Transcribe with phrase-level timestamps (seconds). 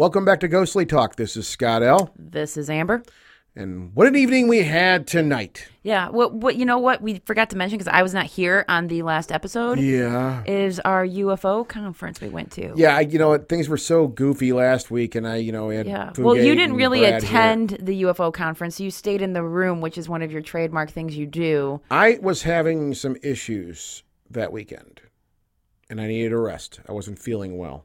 [0.00, 1.16] Welcome back to Ghostly Talk.
[1.16, 2.10] This is Scott L.
[2.16, 3.02] This is Amber.
[3.54, 5.68] And what an evening we had tonight.
[5.82, 6.08] Yeah.
[6.08, 6.32] What?
[6.32, 6.56] What?
[6.56, 7.02] You know what?
[7.02, 9.78] We forgot to mention because I was not here on the last episode.
[9.78, 10.42] Yeah.
[10.46, 12.72] Is our UFO conference we went to?
[12.76, 13.36] Yeah, I, you know?
[13.36, 16.12] Things were so goofy last week, and I, you know, had Yeah.
[16.16, 17.28] Well, you didn't really Brad here.
[17.28, 18.80] attend the UFO conference.
[18.80, 21.82] You stayed in the room, which is one of your trademark things you do.
[21.90, 25.02] I was having some issues that weekend,
[25.90, 26.80] and I needed a rest.
[26.88, 27.84] I wasn't feeling well.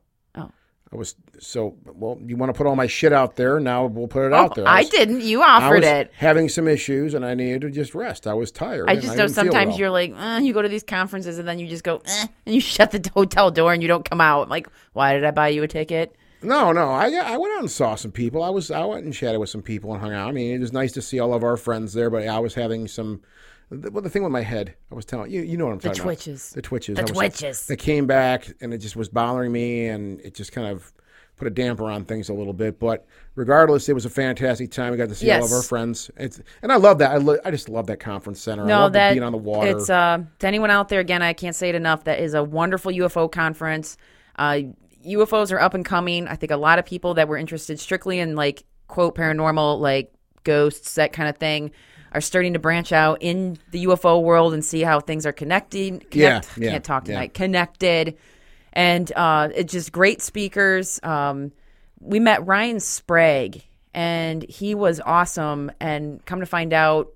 [0.92, 0.96] Oh.
[0.96, 2.18] I was so well.
[2.26, 3.60] You want to put all my shit out there?
[3.60, 4.66] Now we'll put it out there.
[4.66, 5.22] Oh, I was- didn't.
[5.22, 6.12] You I offered was it.
[6.16, 8.28] having some issues, and I needed to just rest.
[8.28, 8.90] I was tired.
[8.90, 9.80] I just know didn't sometimes well.
[9.80, 12.56] you're like, uh, you go to these conferences and then you just go, eh, and
[12.56, 14.44] you shut the hotel door and you don't come out.
[14.44, 16.16] I'm like, why did I buy you a ticket?
[16.42, 16.90] No, no.
[16.92, 18.44] I I went out and saw some people.
[18.44, 20.30] I was I went and chatted with some people and hung out.
[20.30, 22.54] I mean, it was nice to see all of our friends there, but I was
[22.54, 23.22] having some.
[23.70, 25.80] The- Well, the thing with my head, I was telling you, you know what I'm
[25.80, 26.50] The talking twitches.
[26.52, 26.56] about.
[26.56, 26.96] The twitches.
[26.96, 27.68] The I was- twitches.
[27.68, 30.92] They came back, and it just was bothering me, and it just kind of
[31.38, 32.80] put a damper on things a little bit.
[32.80, 34.92] But regardless, it was a fantastic time.
[34.92, 36.09] We got to see all of our friends.
[36.16, 37.12] It's and I love that.
[37.12, 38.64] I, lo- I just love that conference center.
[38.64, 39.78] I No, love that being on the water.
[39.78, 41.22] It's uh, to anyone out there again.
[41.22, 42.06] I can't say it enough.
[42.06, 43.98] That is a wonderful UFO conference.
[44.39, 44.59] Uh,
[45.06, 46.28] UFOs are up and coming.
[46.28, 50.14] I think a lot of people that were interested strictly in like quote paranormal, like
[50.44, 51.72] ghosts, that kind of thing,
[52.16, 55.99] are starting to branch out in the UFO world and see how things are connecting.
[55.99, 57.13] Connect, Yeah, yeah, can't talk yeah.
[57.16, 57.33] tonight.
[57.33, 58.17] Connected,
[58.71, 60.99] and uh, it's just great speakers.
[61.03, 61.52] Um,
[61.99, 65.71] we met Ryan Sprague, and he was awesome.
[65.81, 67.11] And come to find out,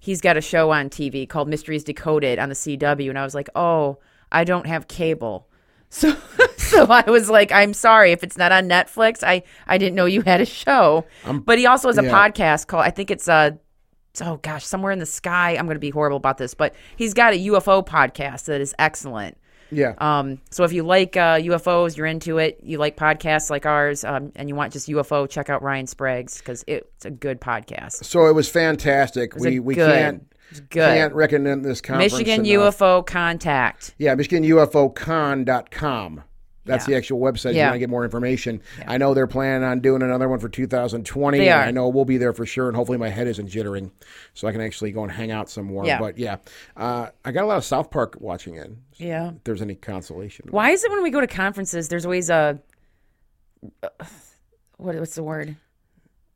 [0.00, 3.34] he's got a show on TV called Mysteries Decoded on the CW, and I was
[3.34, 3.98] like, oh,
[4.32, 5.46] I don't have cable.
[5.92, 6.16] So,
[6.56, 9.24] so I was like, I'm sorry if it's not on Netflix.
[9.24, 11.04] I I didn't know you had a show.
[11.44, 12.12] but he also has a yeah.
[12.12, 13.56] podcast called I think it's uh
[14.22, 15.56] oh gosh, somewhere in the sky.
[15.56, 18.74] I'm going to be horrible about this, but he's got a UFO podcast that is
[18.78, 19.36] excellent.
[19.70, 19.94] yeah.
[19.98, 24.02] Um, so if you like uh, UFOs, you're into it, you like podcasts like ours,
[24.04, 28.04] um, and you want just UFO, check out Ryan Sprague's because it's a good podcast.
[28.04, 29.34] so it was fantastic.
[29.34, 30.26] It's we a we good, can't
[30.70, 30.96] good.
[30.96, 32.12] can't recommend this conference.
[32.12, 32.78] Michigan enough.
[32.78, 33.94] UFO Contact.
[33.98, 36.22] Yeah, MichiganUFOCon.com.
[36.70, 36.92] That's Yeah.
[36.92, 38.62] the actual website if you want to get more information.
[38.86, 41.38] I know they're planning on doing another one for 2020.
[41.38, 41.64] They and are.
[41.64, 43.90] I know we'll be there for sure, and hopefully my head isn't jittering,
[44.34, 45.84] so I can actually go and hang out some more.
[45.84, 45.98] Yeah.
[45.98, 46.36] But yeah,
[46.76, 48.78] uh, I got a lot of South Park watching in.
[48.96, 49.30] Yeah.
[49.30, 50.46] If there's any consolation.
[50.50, 52.60] Why is it when we go to conferences, there's always a
[54.76, 55.56] what, what's the word?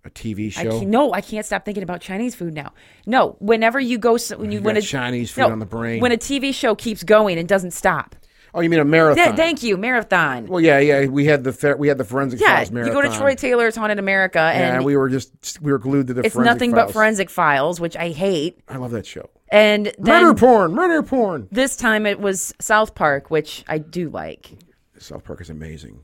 [0.07, 0.81] A TV show.
[0.81, 2.75] can't, no, I can't stop thinking about Chinese food now.
[3.07, 6.01] No, whenever you go, when you You when a Chinese food no, on the brain.
[6.01, 8.15] when a TV show keeps going and doesn't stop.
[8.55, 9.37] Oh, you mean a Th- marathon?
[9.37, 10.47] thank you, marathon.
[10.47, 11.07] Well, yeah, yeah.
[11.07, 13.77] We had the ther- we had the forensic yeah, files you go to Troy Taylor's
[13.77, 16.25] Haunted America, and and we were just we were glued to the.
[16.25, 16.87] it's nothing files.
[16.87, 18.61] but forensic files, which I hate.
[18.69, 19.29] I love that show.
[19.51, 21.49] And then Murder porn, murder porn.
[21.53, 24.51] this time it was South Park, which I do like.
[24.99, 26.01] South Park is amazing.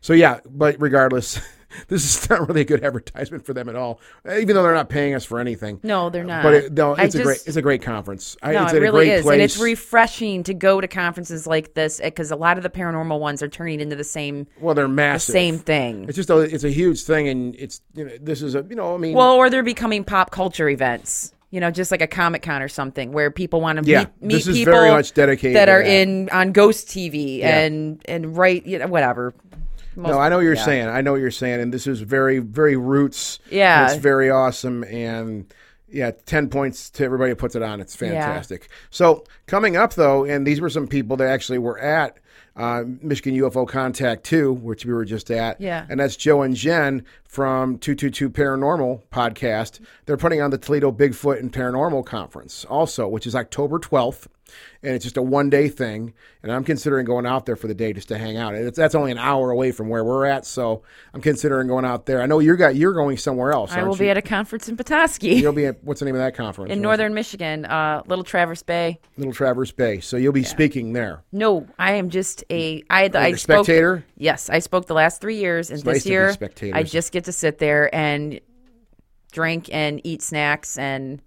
[0.00, 1.40] So yeah, but regardless,
[1.88, 4.00] this is not really a good advertisement for them at all.
[4.26, 5.80] Even though they're not paying us for anything.
[5.82, 6.42] No, they're not.
[6.42, 8.36] But it, no, I it's a great it's a great conference.
[8.42, 9.32] I, No, it's it really great is, place.
[9.34, 13.18] and it's refreshing to go to conferences like this because a lot of the paranormal
[13.20, 15.32] ones are turning into the same well, they're the massive.
[15.32, 16.04] same thing.
[16.08, 18.76] It's just a it's a huge thing, and it's you know this is a you
[18.76, 21.32] know I mean Well, or they're becoming pop culture events.
[21.52, 24.44] You know, just like a Comic Con or something, where people want to Yeah, meet,
[24.44, 25.90] meet people very much dedicated that are that.
[25.90, 27.58] in on Ghost TV Yeah.
[27.62, 29.34] and and write you know, whatever.
[29.96, 30.64] Most- no, I know what you're yeah.
[30.64, 30.88] saying.
[30.88, 33.38] I know what you're saying, and this is very very roots.
[33.50, 33.86] Yeah.
[33.86, 35.52] it's very awesome, and
[35.88, 37.80] yeah, ten points to everybody who puts it on.
[37.80, 38.68] It's fantastic.
[38.90, 42.18] So coming up though, and these were some people that actually were at.
[42.56, 45.58] Uh, Michigan UFO Contact 2, which we were just at.
[45.60, 45.86] Yeah.
[45.88, 49.80] And that's Joe and Jen from 222 Paranormal podcast.
[50.04, 54.26] They're putting on the Toledo Bigfoot and Paranormal Conference also, which is October 12th.
[54.82, 56.14] And it's just a one day thing.
[56.42, 58.54] And I'm considering going out there for the day just to hang out.
[58.54, 60.46] And it's, that's only an hour away from where we're at.
[60.46, 62.22] So I'm considering going out there.
[62.22, 63.72] I know you're, got, you're going somewhere else.
[63.72, 64.00] I will you?
[64.00, 66.72] be at a conference in Petoskey You'll be at, what's the name of that conference?
[66.72, 69.00] in northern Michigan, uh, Little Traverse Bay.
[69.16, 70.00] Little Traverse Bay.
[70.00, 71.22] So you'll be speaking there.
[71.32, 73.10] No, I am just a I.
[73.12, 74.04] Oh, I spoke, spectator?
[74.16, 76.36] Yes, I spoke the last three years, and nice this be year.
[76.72, 78.40] I just get to sit there and
[79.32, 81.22] drink and eat snacks and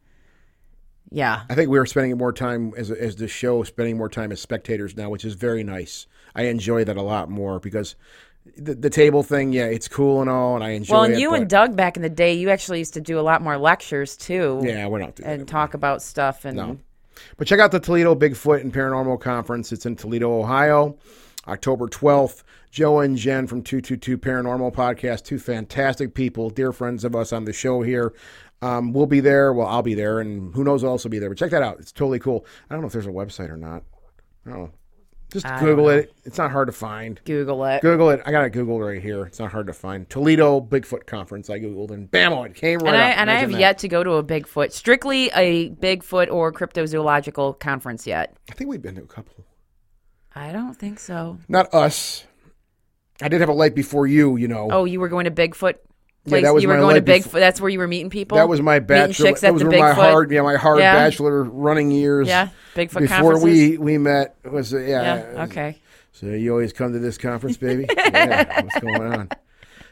[1.14, 1.44] yeah.
[1.50, 4.98] I think we're spending more time as as the show, spending more time as spectators
[4.98, 6.08] now, which is very nice.
[6.36, 7.96] I enjoy that a lot more because
[8.58, 10.98] the, the table thing, yeah, it's cool and all, and I enjoy it.
[10.98, 11.12] Well, it.
[11.12, 13.22] and you but- and Doug back in the day, you actually used to do a
[13.22, 14.62] lot more lectures too.
[14.64, 16.80] yeah, we're not doing And talk about stuff and No.
[17.38, 19.72] But check out the Toledo Bigfoot and Paranormal Conference.
[19.72, 20.98] It's in Toledo, Ohio,
[21.48, 22.44] October 12th.
[22.72, 27.46] Joe and Jen from 222 Paranormal Podcast, two fantastic people, dear friends of us on
[27.46, 28.14] the show here.
[28.64, 29.54] Um, we'll be there.
[29.54, 31.30] Well, I'll be there, and who knows else will be there.
[31.30, 31.80] But check that out.
[31.80, 32.46] It's totally cool.
[32.70, 33.84] I don't know if there's a website or not.
[34.50, 34.70] Oh,
[35.32, 36.00] Just I Google don't know.
[36.00, 36.14] it.
[36.24, 37.20] It's not hard to find.
[37.26, 37.82] Google it.
[37.82, 38.22] Google it.
[38.26, 39.26] I got it Googled right here.
[39.26, 40.10] It's not hard to find.
[40.10, 41.50] Toledo Bigfoot Conference.
[41.50, 43.18] I Googled and bam, it came right and I up.
[43.18, 43.60] and I have that.
[43.60, 48.36] yet to go to a Bigfoot, strictly a Bigfoot or cryptozoological conference yet.
[48.50, 49.46] I think we've been to a couple.
[50.36, 51.38] I don't think so.
[51.48, 52.26] Not us.
[53.22, 54.36] I did have a light before you.
[54.38, 54.70] You know.
[54.72, 55.76] Oh, you were going to Bigfoot.
[56.26, 57.24] Yeah, that was you were my going to Bigfoot.
[57.24, 58.38] before- That's where you were meeting people.
[58.38, 59.32] That was my bachelor.
[59.34, 60.96] That at was my hard, yeah, my hard Yeah.
[60.96, 62.28] bachelor running years.
[62.28, 64.80] Yeah, Bigfoot Before we we met was yeah.
[65.34, 65.44] yeah.
[65.44, 65.78] Okay.
[66.14, 67.88] So you always come to this conference, baby.
[67.98, 69.30] yeah, what's going on?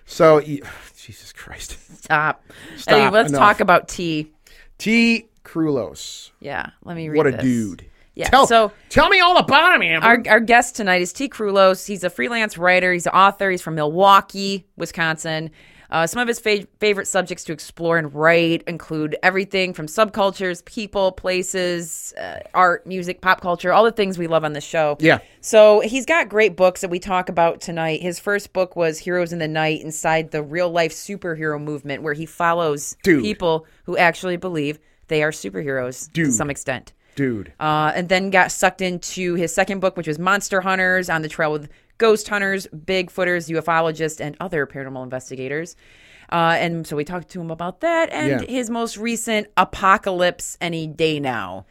[0.06, 0.60] So y-
[0.98, 2.44] Jesus Christ, Stop.
[2.78, 2.94] Stop.
[2.94, 3.40] Anyway, let's Enough.
[3.40, 4.32] talk about T.
[4.78, 6.30] Tea Krulos.
[6.40, 6.70] Yeah.
[6.84, 7.42] Let me read What a this.
[7.42, 7.86] dude.
[8.14, 8.30] Yeah.
[8.30, 10.06] Tell, so tell me all about him, Amber.
[10.06, 11.88] Our, our guest tonight is Tea Krulos.
[11.88, 12.92] He's a freelance writer.
[12.94, 13.50] He's an author.
[13.50, 15.50] He's from Milwaukee, Wisconsin.
[15.92, 20.64] Uh, some of his fa- favorite subjects to explore and write include everything from subcultures,
[20.64, 24.96] people, places, uh, art, music, pop culture, all the things we love on the show.
[25.00, 25.20] Yeah.
[25.42, 28.02] So he's got great books that we talk about tonight.
[28.02, 32.14] His first book was Heroes in the Night Inside the Real Life Superhero Movement, where
[32.14, 33.22] he follows Dude.
[33.22, 37.52] people who actually believe they are superheroes to some extent Dude.
[37.60, 41.28] uh, and then got sucked into his second book, which was Monster Hunters on the
[41.28, 41.70] trail with
[42.02, 45.76] ghost hunters, Bigfooters, ufologists, and other paranormal investigators.
[46.32, 48.48] Uh, and so we talked to him about that and Yeah.
[48.48, 51.66] his most recent Apocalypse Any Day Now,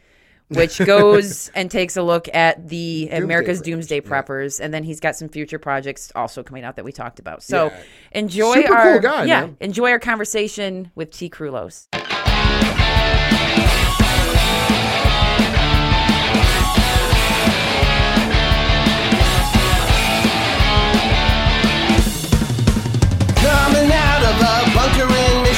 [0.49, 4.59] which goes and takes a look at the America's Preppers, Doomsday Preppers.
[4.59, 7.41] And then he's got some future projects also coming out that we talked about.
[7.43, 7.79] So Yeah.
[8.11, 9.57] enjoy Super cool our guy, yeah, man.
[9.59, 11.87] enjoy our conversation with Tea Krulos.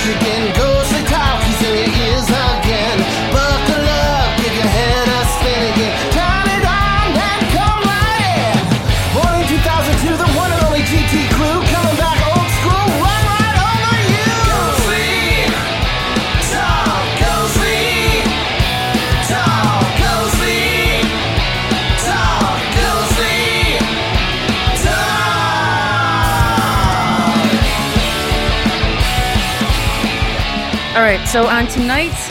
[0.05, 0.62] Michigan,
[30.95, 32.29] All right, so on tonight's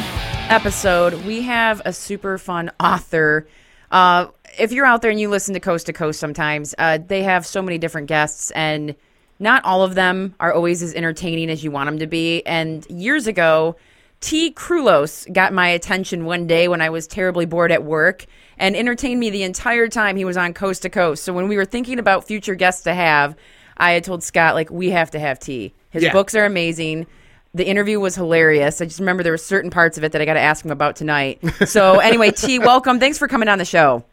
[0.49, 3.49] episode, we have a super fun author.
[3.91, 7.25] Uh, if you're out there and you listen to Coast to Coast sometimes, uh, they
[7.25, 8.95] have so many different guests, and
[9.41, 12.47] not all of them are always as entertaining as you want them to be.
[12.47, 13.75] And years ago,
[14.21, 18.27] Tea Krulos got my attention one day when I was terribly bored at work
[18.59, 21.25] and entertained me the entire time he was on Coast to Coast.
[21.25, 23.35] So when we were thinking about future guests to have,
[23.77, 25.75] I had told Scott, like, we have to have T.
[25.91, 26.13] His Yeah.
[26.13, 27.09] books are amazing.
[27.55, 28.81] The interview was hilarious.
[28.81, 30.71] I just remember there were certain parts of it that I got to ask him
[30.71, 31.41] about tonight.
[31.67, 32.99] So anyway, T, welcome.
[32.99, 34.05] Thanks for coming on the show.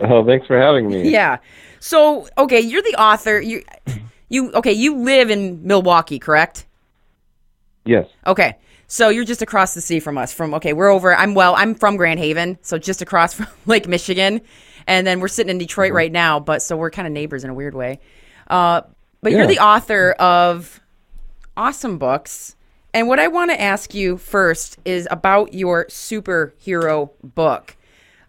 [0.00, 1.10] Oh, thanks for having me.
[1.10, 1.38] Yeah.
[1.80, 3.40] So okay, you're the author.
[3.40, 3.64] You,
[4.28, 4.72] you okay?
[4.72, 6.66] You live in Milwaukee, correct?
[7.84, 8.06] Yes.
[8.26, 8.56] Okay.
[8.86, 10.32] So you're just across the sea from us.
[10.32, 11.14] From okay, we're over.
[11.14, 11.54] I'm well.
[11.54, 14.40] I'm from Grand Haven, so just across from Lake Michigan,
[14.86, 16.40] and then we're sitting in Detroit right now.
[16.40, 18.00] But so we're kind of neighbors in a weird way.
[18.46, 18.82] Uh,
[19.20, 20.80] but you're the author of
[21.58, 22.56] awesome books.
[22.94, 27.76] And what I want to ask you first is about your superhero book.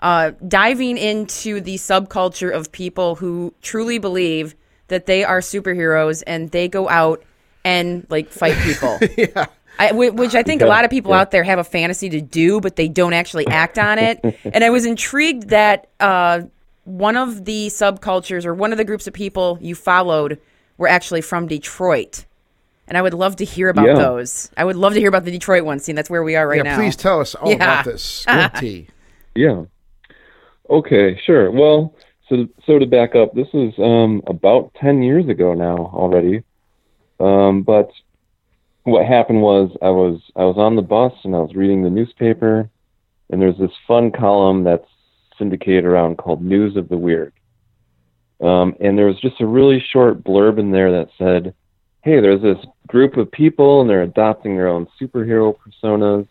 [0.01, 4.55] Uh, diving into the subculture of people who truly believe
[4.87, 7.23] that they are superheroes and they go out
[7.63, 8.97] and like fight people.
[9.17, 9.45] yeah.
[9.77, 11.21] I, which I think a lot of people yeah.
[11.21, 14.19] out there have a fantasy to do, but they don't actually act on it.
[14.43, 16.41] and I was intrigued that uh,
[16.83, 20.37] one of the subcultures or one of the groups of people you followed
[20.77, 22.25] were actually from Detroit.
[22.89, 23.93] And I would love to hear about Yeah.
[23.93, 24.49] those.
[24.57, 25.95] I would love to hear about the Detroit one, scene.
[25.95, 26.75] that's where we are right yeah, now.
[26.77, 27.55] please tell us all Yeah.
[27.55, 28.25] about this.
[28.27, 28.87] Good T.
[29.35, 29.65] Yeah.
[30.69, 31.51] Okay, sure.
[31.51, 31.93] Well,
[32.27, 36.43] so so to back up, this is um, about ten years ago now already.
[37.19, 37.89] Um, but
[38.83, 41.89] what happened was I was I was on the bus and I was reading the
[41.89, 42.69] newspaper,
[43.29, 44.87] and there's this fun column that's
[45.37, 47.33] syndicated around called News of the Weird.
[48.41, 51.53] Um, and there was just a really short blurb in there that said,
[52.09, 56.27] "Hey, there's this group of people and they're adopting their own superhero personas."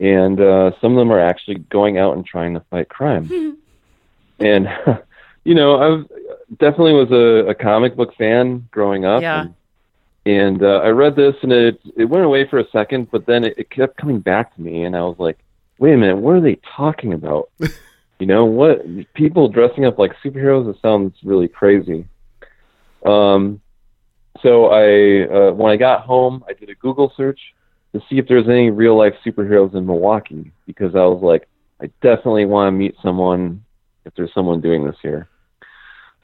[0.00, 3.56] and uh, some of them are actually going out and trying to fight crime.
[4.38, 4.68] and
[5.44, 6.02] you know, I
[6.58, 9.22] definitely was a, a comic book fan growing up.
[9.22, 9.42] Yeah.
[9.42, 9.54] And,
[10.26, 13.44] and uh, I read this, and it it went away for a second, but then
[13.44, 15.38] it, it kept coming back to me, and I was like,
[15.78, 17.50] "Wait a minute, what are they talking about?
[18.18, 20.68] you know, what people dressing up like superheroes?
[20.68, 22.06] It sounds really crazy."
[23.04, 23.60] Um,
[24.42, 27.40] so I, uh, when I got home, I did a Google search
[27.92, 31.48] to see if there's any real life superheroes in Milwaukee because I was like,
[31.80, 33.64] I definitely want to meet someone
[34.04, 35.28] if there's someone doing this here.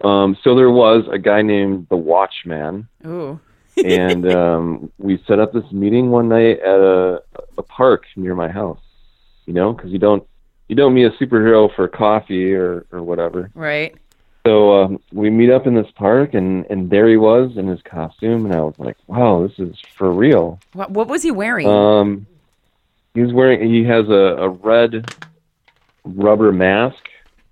[0.02, 3.38] Um, so there was a guy named the Watchman, Ooh.
[3.76, 7.22] and um, we set up this meeting one night at a,
[7.58, 8.80] a park near my house.
[9.46, 10.26] You know, because you don't
[10.68, 13.50] you don't meet a superhero for coffee or or whatever.
[13.54, 13.96] Right.
[14.46, 17.82] So um, we meet up in this park, and and there he was in his
[17.82, 20.58] costume, and I was like, wow, this is for real.
[20.72, 21.68] What, what was he wearing?
[21.68, 22.26] Um,
[23.14, 25.14] he's wearing he has a, a red
[26.04, 27.08] rubber mask,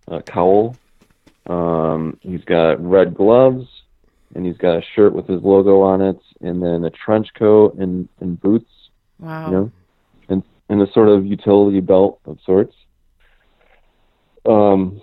[0.06, 0.76] a cowl.
[1.46, 3.66] Um, he's got red gloves,
[4.34, 7.74] and he's got a shirt with his logo on it, and then a trench coat
[7.74, 8.70] and, and boots,
[9.18, 9.46] wow.
[9.46, 9.72] you know,
[10.30, 12.74] and and a sort of utility belt of sorts.
[14.46, 15.02] Um,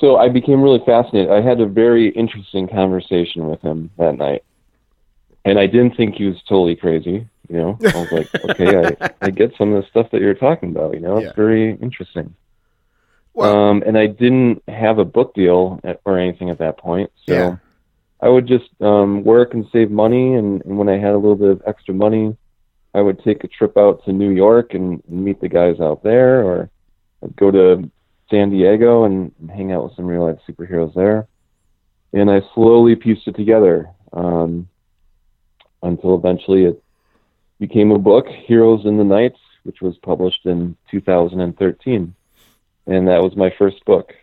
[0.00, 1.30] so I became really fascinated.
[1.30, 4.44] I had a very interesting conversation with him that night,
[5.44, 7.26] and I didn't think he was totally crazy.
[7.48, 10.34] You know, I was like, okay, I, I get some of the stuff that you're
[10.34, 10.94] talking about.
[10.94, 11.28] You know, Yeah.
[11.28, 12.34] it's very interesting.
[13.34, 17.10] Well- um, and I didn't have a book deal at, or anything at that point,
[17.26, 17.56] so Yeah.
[18.20, 20.34] I would just um, work and save money.
[20.34, 22.36] And, and when I had a little bit of extra money,
[22.94, 26.02] I would take a trip out to New York and, and meet the guys out
[26.02, 26.68] there, or
[27.22, 27.88] I'd go to
[28.30, 31.26] San Diego and, hang out with some real life superheroes there.
[32.12, 34.68] And I slowly pieced it together um,
[35.82, 36.82] until eventually it
[37.58, 42.14] became a book, Heroes in the Night, which was published in 2013,
[42.86, 44.14] and that was my first book.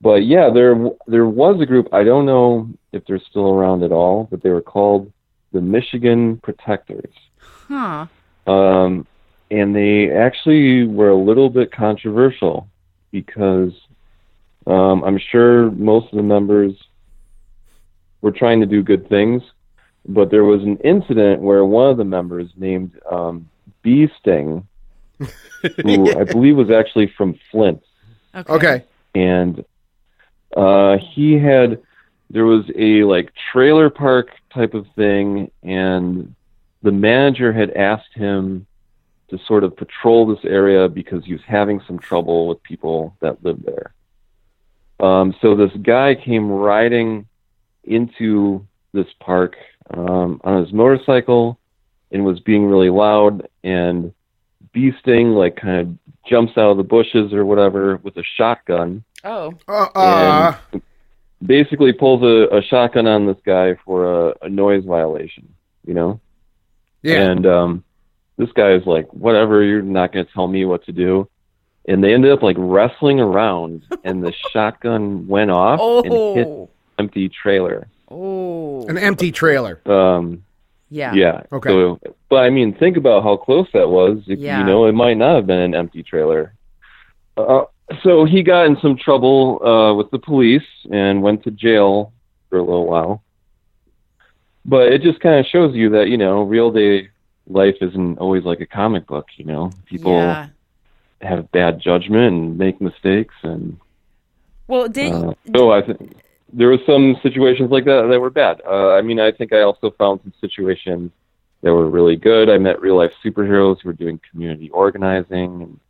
[0.00, 1.92] But yeah, there there was a group.
[1.92, 5.12] I don't know if they're still around at all, but they were called
[5.52, 7.12] the Michigan Protectors.
[7.40, 8.06] Huh.
[8.46, 9.06] Um,
[9.50, 12.68] and they actually were a little bit controversial
[13.10, 13.72] because
[14.66, 16.74] um, I'm sure most of the members
[18.20, 19.42] were trying to do good things,
[20.06, 23.48] but there was an incident where one of the members named um,
[23.82, 24.66] Bee Sting,
[25.82, 27.82] who I believe was actually from Flint,
[28.34, 28.54] Okay.
[28.54, 28.84] Okay.
[29.14, 29.64] and
[30.56, 31.80] uh, he had
[32.30, 36.34] there was a like trailer park type of thing, and
[36.82, 38.66] the manager had asked him
[39.30, 43.44] to sort of patrol this area because he was having some trouble with people that
[43.44, 43.94] lived there.
[45.00, 47.26] Um, so this guy came riding
[47.84, 49.56] into this park
[49.90, 51.58] um, on his motorcycle
[52.10, 54.12] and was being really loud and
[54.72, 59.04] bee sting like kind of jumps out of the bushes or whatever with a shotgun
[59.24, 59.52] Oh.
[59.66, 60.82] Uh, uh, and
[61.44, 65.54] basically pulls a, a shotgun on this guy for a, a noise violation,
[65.84, 66.20] you know?
[67.02, 67.30] yeah.
[67.30, 67.84] And um,
[68.38, 71.28] this guy is like, whatever, you're not going to tell me what to do.
[71.86, 76.70] And they ended up like wrestling around, and the shotgun went off and hit Oh.
[76.98, 77.88] empty trailer.
[78.10, 78.86] Oh.
[78.88, 79.80] An empty trailer.
[79.86, 80.42] Um,
[80.90, 81.12] Yeah.
[81.14, 81.42] yeah.
[81.52, 81.68] Okay.
[81.70, 81.98] So,
[82.30, 84.22] but I mean, think about how close that was.
[84.26, 84.60] If, Yeah.
[84.60, 86.54] You know, it might not have been an empty trailer.
[87.36, 87.64] Uh,
[88.02, 92.12] so he got in some trouble uh, with the police and went to jail
[92.50, 93.22] for a little while.
[94.64, 97.08] But it just kind of shows you that you know, real day
[97.48, 99.26] life isn't always like a comic book.
[99.36, 100.48] You know, people Yeah.
[101.22, 103.78] have bad judgment and make mistakes, and
[104.68, 106.16] Well, did uh, so I think
[106.52, 108.60] there were some situations like that that were bad.
[108.66, 111.10] Uh, I mean, I think I also found some situations
[111.62, 112.48] that were really good.
[112.48, 115.80] I met real life superheroes who were doing community organizing and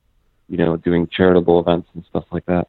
[0.49, 2.69] you know doing charitable events and stuff like that.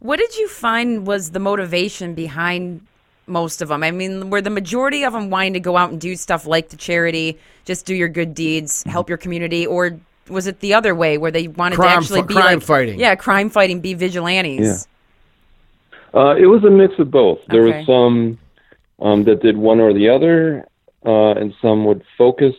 [0.00, 2.86] What did you find was the motivation behind
[3.26, 3.82] most of them?
[3.82, 6.68] I mean, were the majority of them wanting to go out and do stuff like
[6.68, 8.90] the charity, just do your good deeds, Mm-hmm.
[8.90, 12.20] help your community, or was it the other way where they wanted Crime to actually
[12.22, 12.98] fi- be crime like, fighting.
[13.00, 14.88] Yeah, crime fighting, be vigilantes.
[16.14, 17.40] Uh, it was a mix of both.
[17.48, 17.78] There Okay.
[17.78, 18.38] was some
[19.00, 20.66] um, that did one or the other,
[21.04, 22.54] uh, and some would focus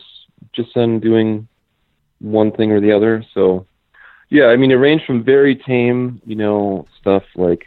[0.52, 1.48] just on doing
[2.20, 3.24] one thing or the other.
[3.34, 3.66] So,
[4.28, 7.66] yeah, I mean, it ranged from very tame, you know, stuff like,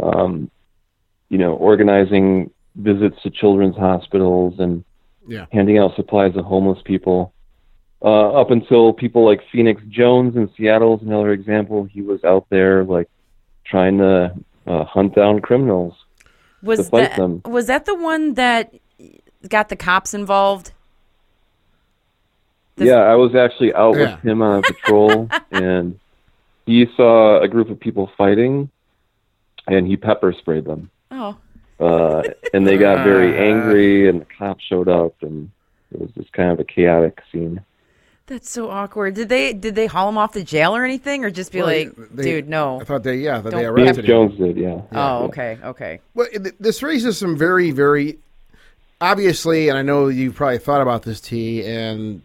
[0.00, 0.50] um,
[1.34, 4.84] you know, organizing visits to children's hospitals and
[5.26, 5.46] Yeah.
[5.50, 7.32] handing out supplies to homeless people.
[8.00, 11.82] Uh, up until people like Phoenix Jones in Seattle is another example.
[11.86, 13.08] He was out there like
[13.64, 14.32] trying to
[14.68, 15.94] uh, hunt down criminals.
[16.62, 17.42] Was To fight that them.
[17.44, 18.72] was that the one that
[19.48, 20.70] got the cops involved?
[22.76, 24.14] The- yeah, I was actually out Yeah.
[24.14, 25.98] with him on a patrol, and
[26.64, 28.70] he saw a group of people fighting,
[29.66, 30.90] and he pepper sprayed them.
[31.16, 31.36] Oh,
[31.80, 35.50] Uh, and they got very angry, and the cops showed up, and
[35.92, 37.60] it was just kind of a chaotic scene.
[38.26, 39.14] that's so awkward.
[39.14, 41.66] Did they did they haul him off to jail or anything, or just be Well,
[41.68, 42.80] like, they- dude, no?
[42.80, 44.08] I thought they, yeah, that they Don't- Phoenix arrested him.
[44.08, 44.80] Jones did, yeah.
[44.92, 46.00] Oh, okay, okay.
[46.14, 48.18] Well, th- this raises some very, very
[49.00, 52.22] obviously, and I know you've probably thought about this, T, and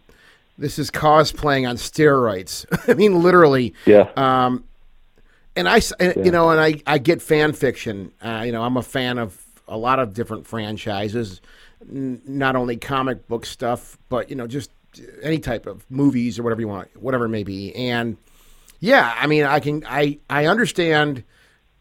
[0.58, 2.66] this is cosplaying on steroids.
[2.88, 3.74] I mean, literally.
[3.86, 4.08] Yeah.
[4.16, 4.64] Um,
[5.56, 8.12] and I, and, you know, and I, I get fan fiction.
[8.22, 11.40] Uh, you know, I'm a fan of a lot of different franchises,
[11.82, 14.70] n- not only comic book stuff, but you know, just
[15.22, 17.74] any type of movies or whatever you want, whatever it may be.
[17.74, 18.16] And
[18.80, 21.24] yeah, I mean, I can, I, I understand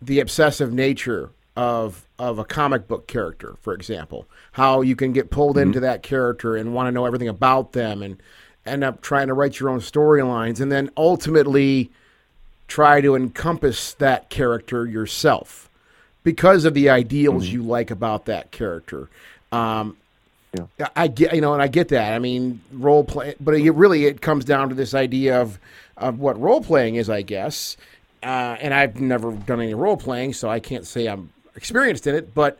[0.02, 5.30] the obsessive nature of of a comic book character, for example, how you can get
[5.30, 8.22] pulled into that character and want to know everything about them and
[8.66, 11.92] end up trying to write your own storylines, and then ultimately
[12.70, 15.70] try to encompass that character yourself
[16.24, 19.10] because of the ideals you like about that character.
[19.52, 19.98] Um,
[20.80, 22.14] I- I get, you know, and I get that.
[22.14, 25.60] I mean, role play, but it really it comes down to this idea of
[25.98, 27.76] of what role playing is, I guess.
[28.24, 32.16] Uh, and I've never done any role playing, so I can't say I'm experienced in
[32.16, 32.34] it.
[32.34, 32.58] But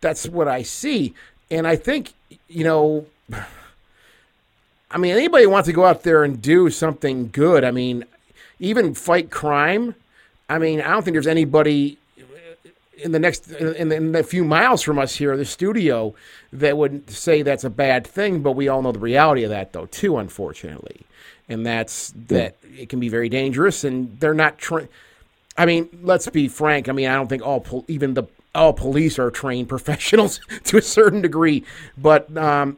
[0.00, 1.14] that's what I see,
[1.50, 2.14] and I think
[2.48, 3.06] you know.
[4.92, 7.62] I mean, anybody wants to go out there and do something good.
[7.62, 8.04] I mean,
[8.60, 9.94] even fight crime.
[10.48, 11.98] I mean, I don't think there's anybody
[13.02, 16.14] in the next in the, in the few miles from us here, the studio,
[16.52, 18.42] that would say that's a bad thing.
[18.42, 21.00] But we all know the reality of that, though, too, unfortunately,
[21.48, 24.88] and that's that it can be very dangerous, and they're not trained.
[25.56, 26.88] I mean, let's be frank.
[26.88, 28.24] I mean, I don't think all pol- even the
[28.54, 31.64] all police are trained professionals to a certain degree,
[31.96, 32.76] but um,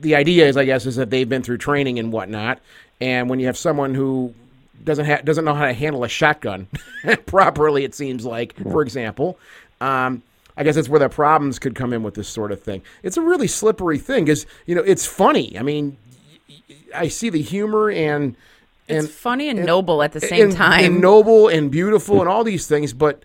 [0.00, 2.60] the idea is, I guess, is that they've been through training and whatnot.
[3.00, 4.34] And when you have someone who
[4.82, 6.66] doesn't ha- doesn't know how to handle a shotgun
[7.26, 9.38] properly, it seems like, for example,
[9.80, 10.22] um,
[10.56, 12.82] I guess that's where the problems could come in with this sort of thing.
[13.02, 15.58] It's a really slippery thing because you know it's funny.
[15.58, 15.96] I mean,
[16.48, 18.36] y- y- I see the humor and
[18.88, 20.84] It's and funny and noble at the same and, time.
[20.84, 23.22] and noble and beautiful and all these things, but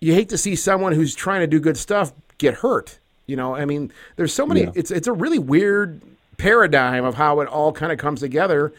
[0.00, 2.98] you hate to see someone who's trying to do good stuff get hurt.
[3.26, 4.62] You know, I mean, there's so many.
[4.62, 4.72] Yeah.
[4.74, 6.00] It's it's a really weird
[6.36, 8.72] paradigm of how it all kind of comes together,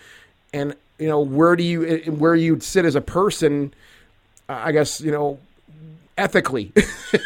[0.53, 3.73] and you know, where do you eh, where you sit as a person?
[4.47, 5.39] I guess you know,
[6.15, 6.71] ethically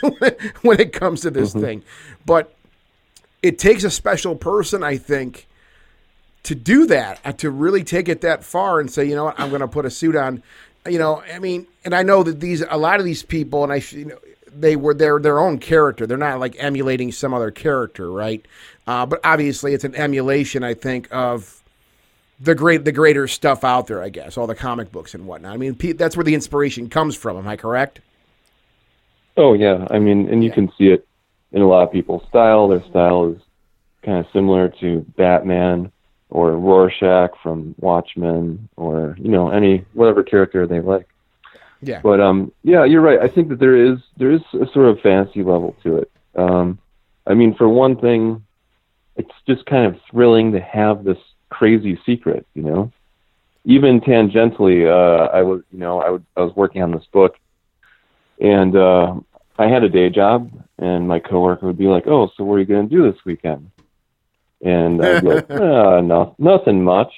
[0.62, 1.84] when it comes to this thing,
[2.26, 2.56] but
[3.44, 5.46] it takes a special person, I think,
[6.44, 9.40] to do that, uh, to really take it that far and say, you know what,
[9.40, 10.42] I'm going to put a suit on.
[10.88, 13.74] You know, I mean, and I know that these a lot of these people, and
[13.74, 14.18] I, you know,
[14.56, 16.08] they were their their own character.
[16.08, 18.46] They're not like emulating some other character, right?
[18.88, 21.62] Uh, but obviously, it's an emulation, I think, of
[22.40, 24.02] the great the greater stuff out there.
[24.02, 25.54] I guess all the comic books and whatnot.
[25.54, 27.38] I mean, pe- that's where the inspiration comes from.
[27.38, 28.02] Am I correct?
[29.38, 31.08] Oh yeah, I mean, and you can see it
[31.52, 32.68] in a lot of people's style.
[32.68, 33.42] Their style is
[34.04, 35.92] kind of similar to Batman
[36.30, 41.08] or Rorschach from Watchmen, or you know any whatever character they like.
[41.82, 42.02] Yeah.
[42.02, 43.20] But um, yeah, you're right.
[43.20, 46.12] I think that there is there is a sort of fantasy level to it.
[46.36, 46.80] Um,
[47.28, 48.44] I mean, for one thing,
[49.16, 51.18] it's just kind of thrilling to have this
[51.58, 52.92] crazy secret, you know.
[53.64, 57.36] Even tangentially, uh, I was, you know, I, would, I was working on this book,
[58.40, 59.16] and uh,
[59.58, 62.60] I had a day job, and my coworker would be like, "Oh, so what are
[62.60, 63.72] you going to do this weekend?"
[64.62, 67.12] And I'd be like, uh, no, "Nothing much."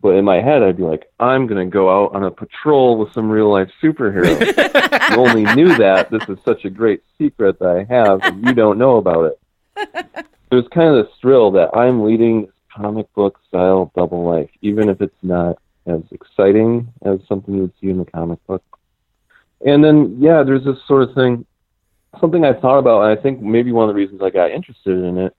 [0.00, 2.98] But in my head, I'd be like, "I'm going to go out on a patrol
[2.98, 4.40] with some real life superheroes."
[5.10, 6.10] you only knew that.
[6.10, 10.26] This is such a great secret that I have, and you don't know about it.
[10.50, 14.88] There's kind of this thrill that I'm leading this comic book style double life, even
[14.88, 18.62] if it's not as exciting as something you would see in the comic book.
[19.64, 21.44] And then, yeah, there's this sort of thing,
[22.20, 25.04] something I thought about, and I think maybe one of the reasons I got interested
[25.04, 25.36] in it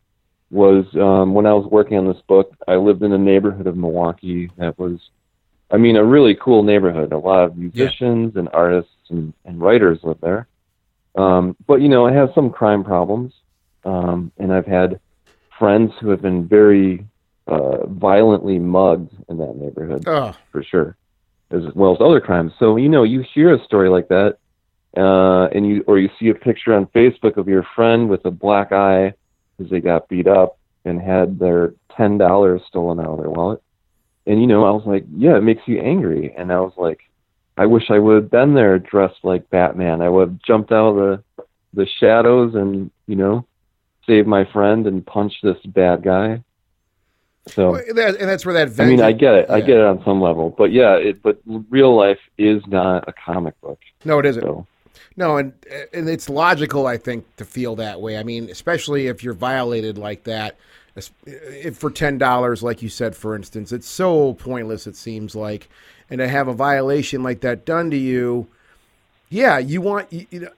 [0.49, 3.75] was um, when I was working on this book, I lived in a neighborhood of
[3.75, 4.99] Milwaukee that was,
[5.71, 7.11] I mean, a really cool neighborhood.
[7.11, 10.47] A lot of musicians and artists and, and writers live there.
[11.15, 13.33] Um, but, you know, it has some crime problems.
[13.83, 14.99] Um, and I've had
[15.57, 17.05] friends who have been very
[17.47, 20.95] uh, violently mugged in that neighborhood Oh, for sure,
[21.51, 22.53] as well as other crimes.
[22.59, 24.37] So you know, you hear a story like that,
[24.95, 28.31] uh, and you or you see a picture on Facebook of your friend with a
[28.31, 29.13] black eye
[29.57, 33.61] because they got beat up and had their ten dollars stolen out of their wallet,
[34.25, 36.99] and you know, I was like, yeah, it makes you angry, and I was like,
[37.57, 40.01] I wish I would have been there dressed like Batman.
[40.01, 43.45] I would have jumped out of the the shadows and you know,
[44.07, 46.43] saved my friend and punched this bad guy.
[47.47, 47.75] So.
[47.75, 48.79] And that's where that.
[48.79, 49.49] I mean, I get it.
[49.49, 51.21] I get it on some level, but yeah, it.
[51.21, 53.79] But real life is not a comic book.
[54.05, 54.41] No, it isn't.
[54.41, 54.65] So
[55.15, 55.53] No, and
[55.93, 58.17] and it's logical, I think, to feel that way.
[58.17, 60.57] I mean, especially if you're violated like that,
[61.25, 64.87] if for ten dollars, like you said, for instance, it's so pointless.
[64.87, 65.69] It seems like,
[66.09, 68.47] and to have a violation like that done to you,
[69.29, 70.49] yeah, you want you, you know.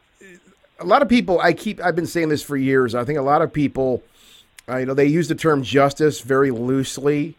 [0.77, 2.95] A lot of people, I keep, I've been saying this for years.
[2.95, 4.03] I think a lot of people,
[4.69, 7.35] uh, you know, they use the term justice very loosely,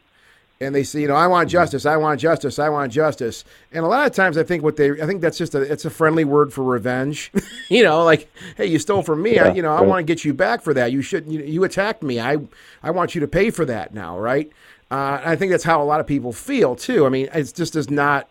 [0.60, 3.44] and they say, you know, I want justice, I want justice, I want justice.
[3.72, 5.84] And a lot of times, I think what they, I think that's just a, it's
[5.84, 7.30] a friendly word for revenge.
[7.68, 10.24] you know, like, hey, you stole from me, I, you know, I want to get
[10.24, 10.92] you back for that.
[10.92, 12.20] You shouldn't, you, you attacked me.
[12.20, 12.38] I,
[12.82, 14.50] I want you to pay for that now, right?
[14.90, 17.04] Uh, I think that's how a lot of people feel too.
[17.06, 18.28] I mean, it's just as not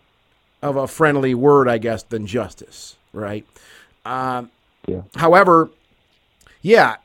[0.62, 3.46] of a friendly word, I guess, than justice, right?
[4.04, 4.50] Um,
[4.86, 5.02] Yeah.
[5.16, 5.68] However,
[6.62, 6.96] yeah,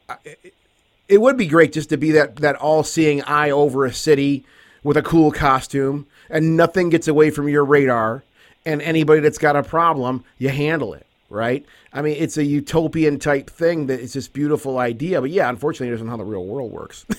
[1.11, 4.45] it- would be great just to be that that all-seeing eye over a city
[4.83, 8.23] with a cool costume, and nothing gets away from your radar.
[8.65, 11.65] And anybody that's got a problem, you handle it, right?
[11.91, 15.87] I mean, it's a utopian type thing that it's this beautiful idea, but yeah, unfortunately,
[15.91, 17.05] it isn't how the real world works.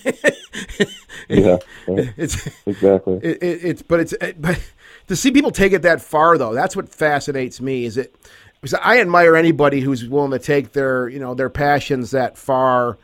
[1.29, 3.19] Yeah, it's exactly.
[3.23, 4.61] it, it, it's but it's it, but
[5.09, 8.15] to see people take it that far though that's what fascinates me is it
[8.61, 12.99] because i admire anybody who's willing to take their you know their passions that far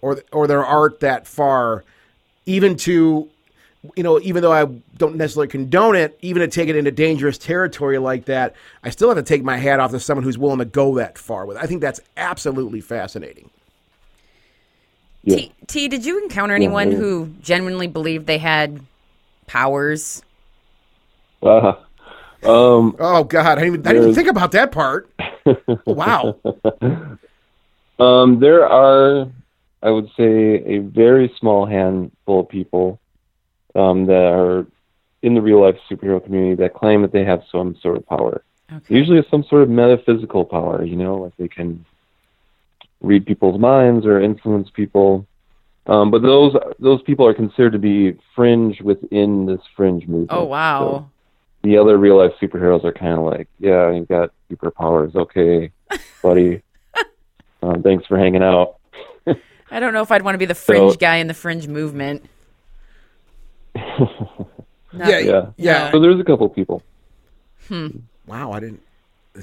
[0.00, 1.84] or or their art that far
[2.46, 3.28] even to
[3.96, 4.64] you know even though i
[4.96, 9.08] don't necessarily condone it even to take it into dangerous territory like that i still
[9.08, 11.56] have to take my hat off to someone who's willing to go that far with
[11.56, 11.62] it.
[11.62, 13.50] i think that's absolutely fascinating
[15.22, 15.36] Yeah.
[15.36, 16.98] T, T, did you encounter anyone yeah.
[16.98, 18.80] who genuinely believed they had
[19.46, 20.22] powers?
[21.42, 21.74] Uh,
[22.42, 25.08] um, oh god i didn't even, I didn't even think about that part
[25.86, 26.36] wow
[27.98, 29.28] Um, there are,
[29.82, 33.00] I would say, a very small handful of people
[33.74, 34.66] um, that are
[35.22, 38.42] in the real life superhero community that claim that they have some sort of power.
[38.72, 38.94] Okay.
[38.94, 40.84] Usually, it's some sort of metaphysical power.
[40.84, 41.84] You know, like they can
[43.00, 45.26] read people's minds or influence people.
[45.86, 50.30] Um, but those those people are considered to be fringe within this fringe movement.
[50.32, 50.80] Oh wow.
[50.80, 51.10] So
[51.62, 55.70] the other real life superheroes are kind of like, yeah, you've got superpowers, okay,
[56.22, 56.62] buddy.
[57.62, 58.77] um, thanks for hanging out.
[59.70, 61.66] I don't know if I'd want to be the fringe So- guy in the fringe
[61.68, 62.24] movement.
[64.90, 65.06] No.
[65.06, 65.46] yeah Yeah.
[65.58, 66.82] yeah So there's a couple people.
[67.68, 67.88] Hmm.
[68.26, 68.80] wow i didn't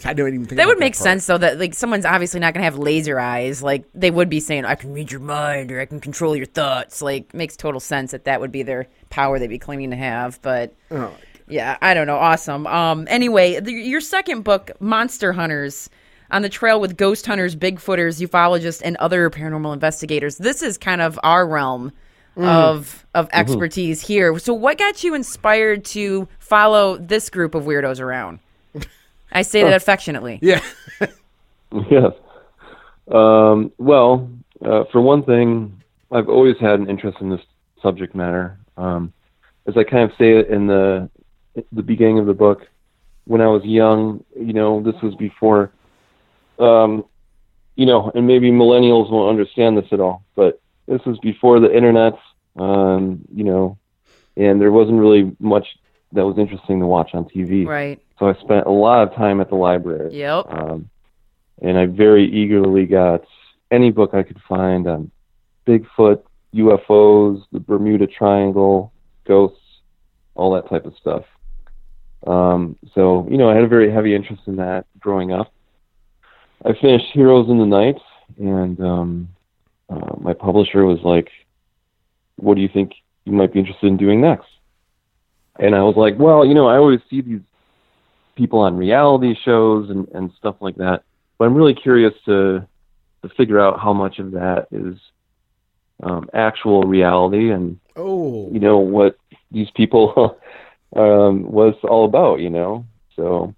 [0.04, 1.04] i didn't even think That about would make part.
[1.04, 3.62] sense though that like someone's obviously not going to have laser eyes.
[3.62, 6.48] Like they would be saying I can read your mind or I can control your
[6.48, 7.02] thoughts.
[7.04, 10.42] Like makes total sense that that would be their power they'd be claiming to have,
[10.42, 11.14] but Oh,
[11.48, 12.18] Yeah, I don't know.
[12.18, 12.66] Awesome.
[12.68, 15.90] Um, anyway, the, your second book, Monster Hunters,
[16.36, 20.38] on the trail with ghost hunters, Bigfooters, ufologists, and other paranormal investigators.
[20.38, 21.94] This is kind of our realm
[22.36, 24.38] of of expertise here.
[24.40, 28.40] So, what got you inspired to follow this group of weirdos around?
[29.32, 30.40] I say that affectionately.
[30.42, 30.60] yeah
[31.90, 32.12] yes.
[33.10, 34.30] Um, well,
[34.64, 37.42] uh, for one thing, I've always had an interest in this
[37.82, 38.58] subject matter.
[38.76, 39.14] Um,
[39.68, 41.10] as I kind of say it in the
[41.72, 42.68] the beginning of the book,
[43.24, 45.72] when I was young, you know, this was before,
[46.60, 47.06] um,
[47.76, 51.76] you know, and maybe millennials won't understand this at all, but this was before the
[51.76, 52.14] internet,
[52.58, 53.78] um, you know,
[54.38, 55.68] and there wasn't really much
[56.12, 57.66] that was interesting to watch on TV.
[57.66, 58.02] Right.
[58.20, 60.16] So I spent a lot of time at the library.
[60.18, 60.46] Yep.
[60.50, 60.90] Um,
[61.62, 63.26] and I very eagerly got
[63.72, 65.12] any book I could find on
[65.68, 68.94] Bigfoot, UFOs, the Bermuda Triangle,
[69.26, 69.60] ghosts,
[70.36, 71.24] all that type of stuff.
[72.28, 75.54] Um, so, you know, I had a very heavy interest in that growing up.
[76.66, 77.98] I finished Heroes in the Night,
[78.40, 79.30] and um,
[79.88, 81.30] uh, my publisher was like,
[82.38, 84.48] What do you think you might be interested in doing next?
[85.60, 87.42] And I was like, Well, you know, I always see these
[88.36, 91.04] people on reality shows and, and stuff like that.
[91.38, 92.68] But I'm really curious to
[93.22, 94.98] to figure out how much of that is
[96.04, 99.18] um, actual reality and oh you know what
[99.52, 100.40] these people
[100.96, 102.40] um, was all about.
[102.40, 103.54] You know, so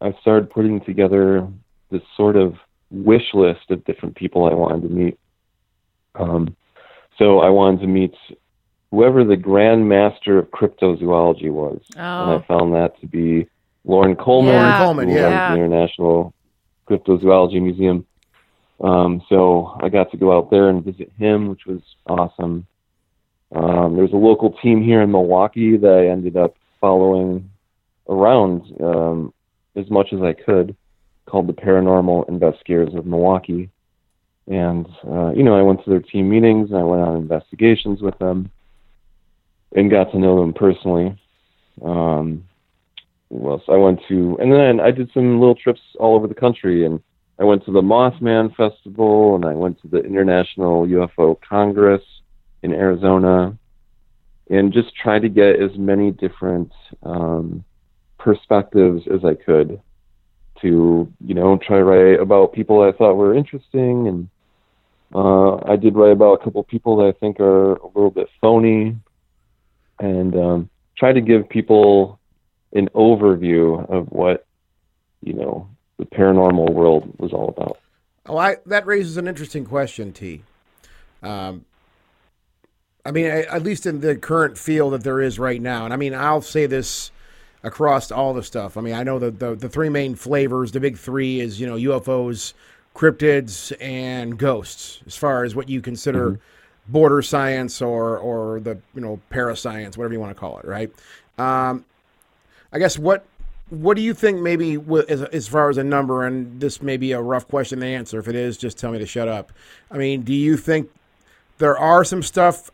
[0.00, 1.46] I started putting together
[1.90, 2.56] this sort of
[2.90, 5.18] wish list of different people I wanted to meet.
[6.14, 6.56] Um,
[7.18, 8.14] so I wanted to meet
[8.90, 12.44] whoever the Grand Master of cryptozoology was, and I Oh.
[12.48, 13.46] found that to be
[13.84, 14.78] Loren Coleman, Yeah.
[14.84, 15.50] Coleman, who yeah.
[15.54, 16.32] the International
[16.88, 18.06] Cryptozoology Museum.
[18.80, 22.66] Um, so I got to go out there and visit him, which was awesome.
[23.54, 27.50] Um, there's a local team here in Milwaukee that I ended up following
[28.08, 29.32] around um,
[29.74, 30.76] as much as I could,
[31.28, 33.70] called the Paranormal Investigators of Milwaukee.
[34.46, 38.00] And uh, you know, I went to their team meetings and I went on investigations
[38.00, 38.50] with them,
[39.74, 41.20] and got to know them personally.
[41.84, 42.44] Um,
[43.28, 43.62] who else?
[43.68, 47.00] I went to, and then I did some little trips all over the country, and
[47.38, 52.02] I went to the Mothman Festival, and I went to the International UFO Congress
[52.62, 53.56] in Arizona,
[54.48, 57.64] and just tried to get as many different um,
[58.18, 59.78] perspectives as I could
[60.62, 64.28] to, you know, try to write about people I thought were interesting, and
[65.14, 68.28] uh, I did write about a couple people that I think are a little bit
[68.40, 68.96] phony.
[70.00, 72.18] and um, try to give people
[72.72, 74.46] an overview of what
[75.22, 75.68] you know
[75.98, 77.78] the paranormal world was all about.
[78.26, 80.42] Oh, I, that raises an interesting question, T.
[81.22, 81.64] Um,
[83.04, 85.96] I mean, at least in the current field that there is right now, and I
[85.96, 87.10] mean, I'll say this
[87.62, 88.76] across all the stuff.
[88.76, 91.66] I mean, I know that the the three main flavors, the big three, is you
[91.66, 92.54] know UFOs,
[92.94, 95.00] cryptids, and ghosts.
[95.06, 96.38] As far as what you consider
[96.88, 100.90] border science or or the you know parascience, whatever you want to call it, right?
[101.38, 101.84] Um,
[102.72, 103.24] I guess what
[103.70, 107.12] what do you think maybe as, as far as a number and this may be
[107.12, 109.52] a rough question to answer if it is just tell me to shut up
[109.90, 110.90] i mean do you think
[111.58, 112.70] there are some stuff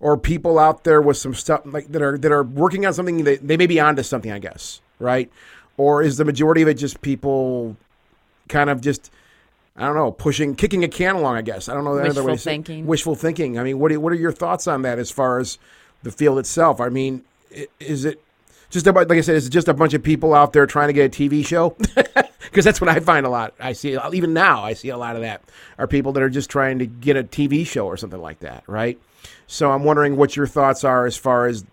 [0.00, 3.24] or people out there with some stuff like that are that are working on something
[3.24, 5.30] that they may be onto something i guess right
[5.76, 7.76] or is the majority of it just people
[8.48, 9.10] kind of just
[9.76, 11.36] I don't know, pushing, kicking a can along.
[11.36, 12.32] I guess I don't know the other way.
[12.32, 12.86] Wishful thinking.
[12.86, 13.58] Wishful thinking.
[13.58, 15.56] I mean, what are, what are your thoughts on that as far as
[16.02, 16.80] the field itself?
[16.82, 17.22] I mean,
[17.78, 18.20] is it
[18.68, 19.36] just about like I said?
[19.36, 21.76] Is it just a bunch of people out there trying to get a TV show?
[22.50, 23.54] Because that's what I find a lot.
[23.60, 24.64] I see even now.
[24.64, 25.40] I see a lot of that
[25.78, 28.64] are people that are just trying to get a TV show or something like that,
[28.66, 28.98] right?
[29.46, 31.64] So I'm wondering what your thoughts are as far as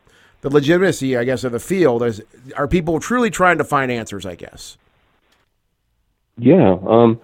[0.42, 2.04] the legitimacy, I guess, of the field.
[2.04, 2.22] Is
[2.56, 4.26] are people truly trying to find answers?
[4.26, 4.78] I guess.
[6.38, 7.20] Yeah, um,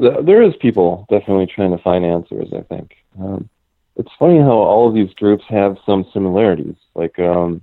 [0.00, 2.48] th- there is people definitely trying to find answers.
[2.52, 3.48] I think um,
[3.96, 6.76] it's funny how all of these groups have some similarities.
[6.94, 7.62] Like um,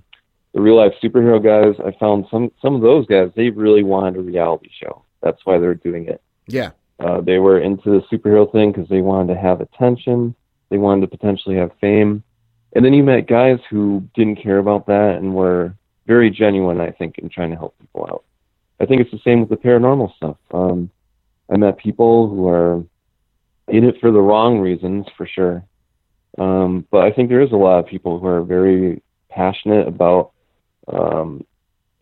[0.52, 4.16] the real life superhero guys, I found some some of those guys they really wanted
[4.16, 5.02] a reality show.
[5.22, 6.22] That's why they're doing it.
[6.46, 6.70] Yeah.
[7.00, 10.34] Uh, they were into the superhero thing because they wanted to have attention.
[10.74, 12.24] They wanted to potentially have fame.
[12.74, 15.72] And then you met guys who didn't care about that and were
[16.04, 18.24] very genuine, I think, in trying to help people out.
[18.80, 20.36] I think it's the same with the paranormal stuff.
[20.52, 20.90] Um,
[21.48, 22.82] I met people who are
[23.68, 25.62] in it for the wrong reasons, for sure.
[26.38, 30.32] Um, but I think there is a lot of people who are very passionate about
[30.88, 31.44] um,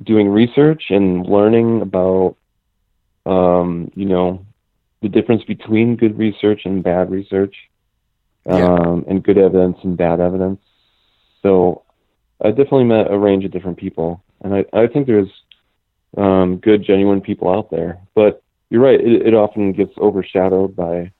[0.02, 2.36] doing research and learning about,
[3.26, 4.46] um, you know,
[5.02, 7.54] the difference between good research and bad research,
[8.46, 8.74] Yeah.
[8.74, 10.60] um, and good evidence and bad evidence.
[11.42, 11.82] So
[12.44, 15.30] I definitely met a range of different people, and I, I think there's
[16.16, 18.00] um, good, genuine people out there.
[18.14, 21.12] But you're right; it, it often gets overshadowed by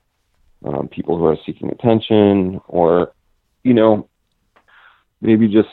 [0.64, 3.12] um, people who are seeking attention, or
[3.62, 4.08] you know,
[5.20, 5.68] maybe just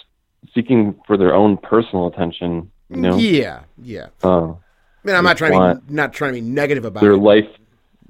[0.54, 2.72] seeking for their own personal attention.
[2.90, 3.62] You know, Yeah.
[3.82, 4.08] Yeah.
[4.24, 4.56] uh, I
[5.04, 7.18] mean, I'm not trying to be, not trying to be negative about their it.
[7.18, 7.48] life.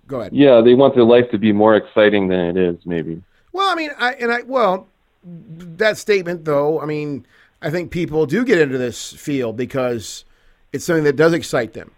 [0.08, 0.34] Go ahead.
[0.34, 2.78] Yeah, they want their life to be more exciting than it is.
[2.86, 3.22] Maybe.
[3.52, 4.88] Well, I mean, I and I well,
[5.24, 7.26] that statement though, I mean,
[7.62, 10.26] I think people do get into this field because
[10.72, 11.92] it's something that does excite them,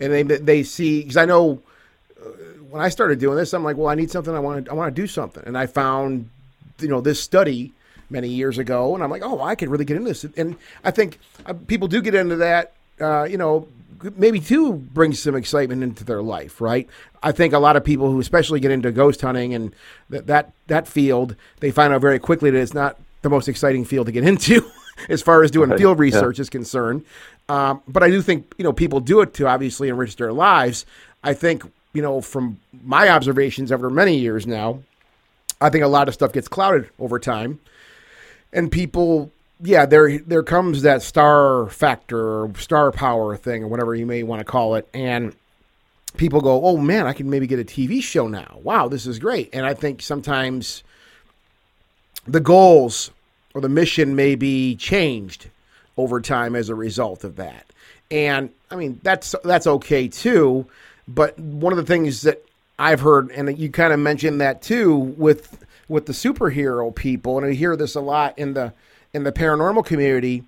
[0.00, 1.62] and they they see because I know
[2.20, 2.28] uh,
[2.70, 4.34] when I started doing this, I'm like, well, I need something.
[4.34, 6.28] I want to I want to do something, and I found
[6.78, 7.72] you know this study
[8.10, 10.90] many years ago, and I'm like, oh, I could really get into this, and I
[10.90, 12.74] think uh, people do get into that.
[13.00, 13.68] Uh, you know,
[14.16, 16.88] maybe to bring some excitement into their life, right?
[17.22, 19.74] I think a lot of people who especially get into ghost hunting and
[20.10, 23.84] that that, that field, they find out very quickly that it's not the most exciting
[23.84, 24.68] field to get into
[25.08, 26.02] as far as doing Right, field yeah.
[26.02, 27.04] research is concerned.
[27.48, 30.84] Um, but I do think you know people do it to obviously enrich their lives.
[31.24, 34.82] I think you know from my observations over many years now,
[35.60, 37.60] I think a lot of stuff gets clouded over time,
[38.52, 43.94] and people, yeah, there there comes that star factor or star power thing or whatever
[43.94, 45.34] you may want to call it, and
[46.16, 48.58] people go, "Oh man, I can maybe get a TV show now.
[48.62, 50.82] Wow, this is great." And I think sometimes
[52.26, 53.10] the goals
[53.54, 55.48] or the mission may be changed
[55.96, 57.66] over time as a result of that.
[58.10, 60.66] And I mean, that's that's okay too,
[61.08, 62.44] but one of the things that
[62.78, 67.46] I've heard and you kind of mentioned that too with with the superhero people and
[67.46, 68.72] I hear this a lot in the
[69.12, 70.44] in the paranormal community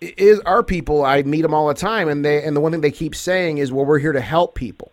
[0.00, 2.80] is our people I meet them all the time and they and the one thing
[2.80, 4.90] they keep saying is well we're here to help people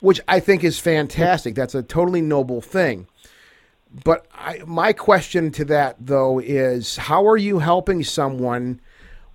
[0.00, 1.54] which I think is fantastic.
[1.54, 3.06] That's a totally noble thing.
[4.04, 8.80] But I, my question to that though is how are you helping someone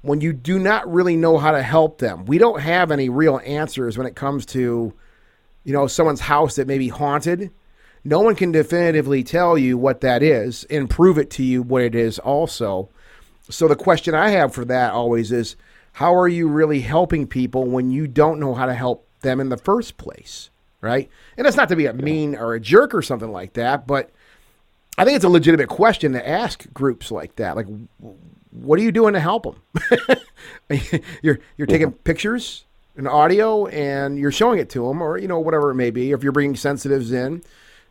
[0.01, 2.25] when you do not really know how to help them?
[2.25, 4.93] We don't have any real answers when it comes to
[5.63, 7.51] you know someone's house that may be haunted.
[8.03, 11.81] No one can definitively tell you what that is and prove it to you what
[11.81, 12.89] it is also
[13.49, 15.55] so the question i have for that always is
[15.93, 19.49] how are you really helping people when you don't know how to help them in
[19.49, 20.49] the first place
[20.81, 23.87] right and that's not to be a mean or a jerk or something like that
[23.87, 24.09] but
[24.97, 27.55] I think it's a legitimate question to ask groups like that.
[27.55, 27.67] Like,
[28.51, 30.19] what are you doing to help them?
[31.21, 32.63] you're you're taking pictures
[32.95, 36.11] and audio and you're showing it to them, or you know whatever it may be.
[36.11, 37.43] If you're bringing sensitives in,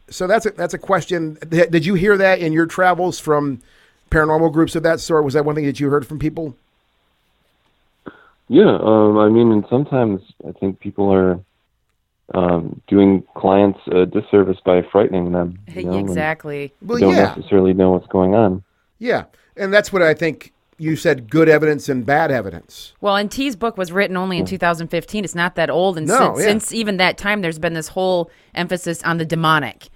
[0.09, 1.37] so that's a, that's a question.
[1.51, 3.61] Th- Did you hear that in your travels from
[4.14, 5.24] paranormal groups of that sort?
[5.24, 6.57] Was that one thing that you heard from people?
[8.48, 11.40] Yeah, um, I mean, and sometimes I think people are
[12.35, 15.59] um, doing clients a disservice by frightening them.
[15.74, 16.72] You know, exactly.
[16.83, 18.62] Well, They don't yeah, necessarily know what's going on.
[18.98, 19.24] yeah,
[19.57, 22.92] and that's what I think you said: good evidence and bad evidence.
[23.00, 25.24] Well, and T's book was written only in 2015.
[25.24, 26.44] It's not that old, and No, since, yeah.
[26.44, 29.88] since even that time, there's been this whole emphasis on the demonic.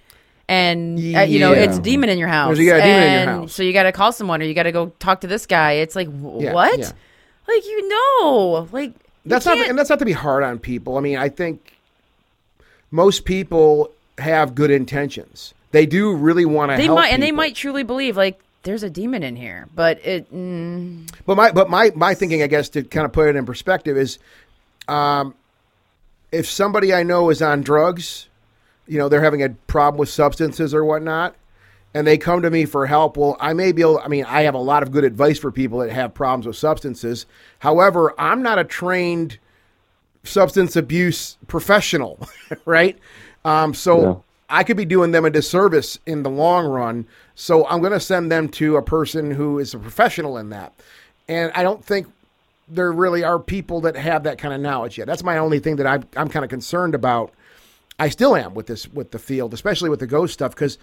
[0.48, 1.64] And uh, you know, Yeah.
[1.64, 2.56] it's a demon in your house.
[2.56, 3.52] There's- you got a demon in your and house.
[3.52, 5.72] So you got to call someone, or you got to go talk to this guy.
[5.72, 6.78] It's like wh- Yeah, what?
[6.78, 6.90] yeah.
[7.46, 8.94] Like you know, like you
[9.26, 10.96] That's not, can't- and that's not to be hard on people.
[10.96, 11.74] I mean, I think
[12.90, 15.52] most people have good intentions.
[15.70, 16.96] They do really want to they help.
[16.98, 17.36] might, and they people.
[17.36, 20.32] might truly believe like there's a demon in here, but it.
[20.34, 23.44] Mm, But my but my my thinking, I guess, to kind of put it in
[23.44, 24.18] perspective, is,
[24.88, 25.34] um,
[26.32, 28.28] if somebody I know is on drugs,
[28.88, 31.36] you know, they're having a problem with substances or whatnot,
[31.94, 33.16] and they come to me for help.
[33.16, 33.98] Well, I may be able.
[33.98, 36.56] I mean, I have a lot of good advice for people that have problems with
[36.56, 37.26] substances.
[37.60, 39.38] However, I'm not a trained
[40.24, 42.28] substance abuse professional,
[42.64, 42.98] right?
[43.44, 44.14] Um, so Yeah.
[44.50, 47.06] I could be doing them a disservice in the long run.
[47.34, 50.72] So I'm going to send them to a person who is a professional in that.
[51.28, 52.06] And I don't think
[52.66, 55.06] there really are people that have that kind of knowledge yet.
[55.06, 57.32] That's my only thing that I, I'm kind of concerned about.
[57.98, 60.78] I still am with this with the field, especially with the ghost stuff, because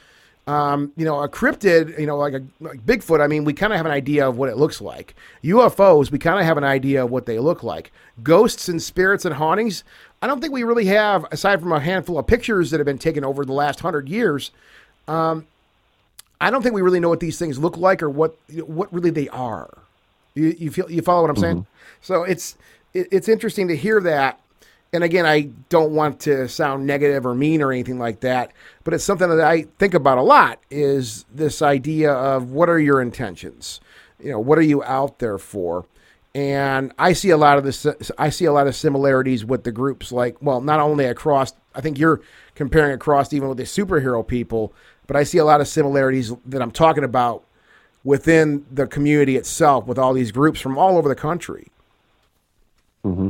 [0.47, 3.21] um, you know a cryptid, you know, like a like Bigfoot.
[3.21, 5.15] I mean, we kind of have an idea of what it looks like.
[5.43, 7.91] UFOs, we kind of have an idea of what they look like.
[8.21, 9.83] Ghosts and spirits and hauntings,
[10.21, 12.97] I don't think we really have, aside from a handful of pictures that have been
[12.97, 14.51] taken over the last hundred years.
[15.07, 15.45] Um,
[16.41, 19.11] I don't think we really know what these things look like or what what really
[19.11, 19.69] they are.
[20.33, 21.67] You, you feel you follow what I'm saying?
[22.01, 22.57] So it's
[22.93, 24.39] it, it's interesting to hear that.
[24.95, 28.51] And again, I don't want to sound negative or mean or anything like that,
[28.83, 30.59] but it's something that I think about a lot.
[30.71, 33.81] Is this idea of what are your intentions?
[34.19, 35.85] You know, what are you out there for?
[36.33, 37.85] And I see a lot of this.
[38.17, 40.11] I see a lot of similarities with the groups.
[40.11, 41.53] Like, well, not only across.
[41.73, 42.21] I think you're
[42.55, 44.73] comparing across even with the superhero people,
[45.07, 47.43] but I see a lot of similarities that I'm talking about
[48.03, 51.67] within the community itself with all these groups from all over the country.
[53.03, 53.29] Hmm.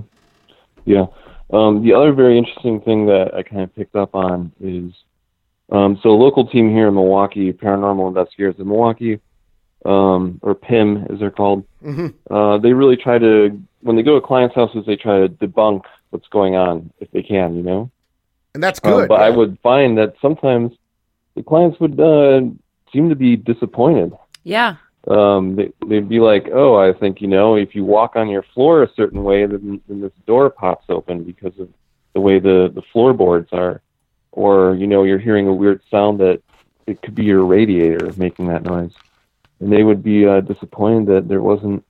[0.86, 1.08] Yeah.
[1.52, 4.92] Um, the other very interesting thing that I kind of picked up on is
[5.72, 9.20] um, so a local team here in Milwaukee, Paranormal Investigators in Milwaukee,
[9.86, 11.64] um, or PIM as they're called,
[12.32, 15.84] uh, they really try to, when they go to clients' houses, they try to debunk
[16.10, 17.92] what's going on if they can, you know?
[18.56, 19.08] And that's Uh, good.
[19.10, 20.72] but I would find that sometimes
[21.36, 22.42] the clients would uh,
[22.92, 24.14] seem to be disappointed.
[24.44, 24.76] yeah,
[25.08, 28.44] Um, they, they'd be like, "Oh, I think you know, if you walk on your
[28.54, 31.70] floor a certain way, then, then this door pops open because of
[32.14, 33.82] the way the the floorboards are,
[34.32, 36.42] or you know, you're hearing a weird sound that
[36.88, 38.94] it could be your radiator making that noise."
[39.60, 41.86] And they would be uh, disappointed that there wasn't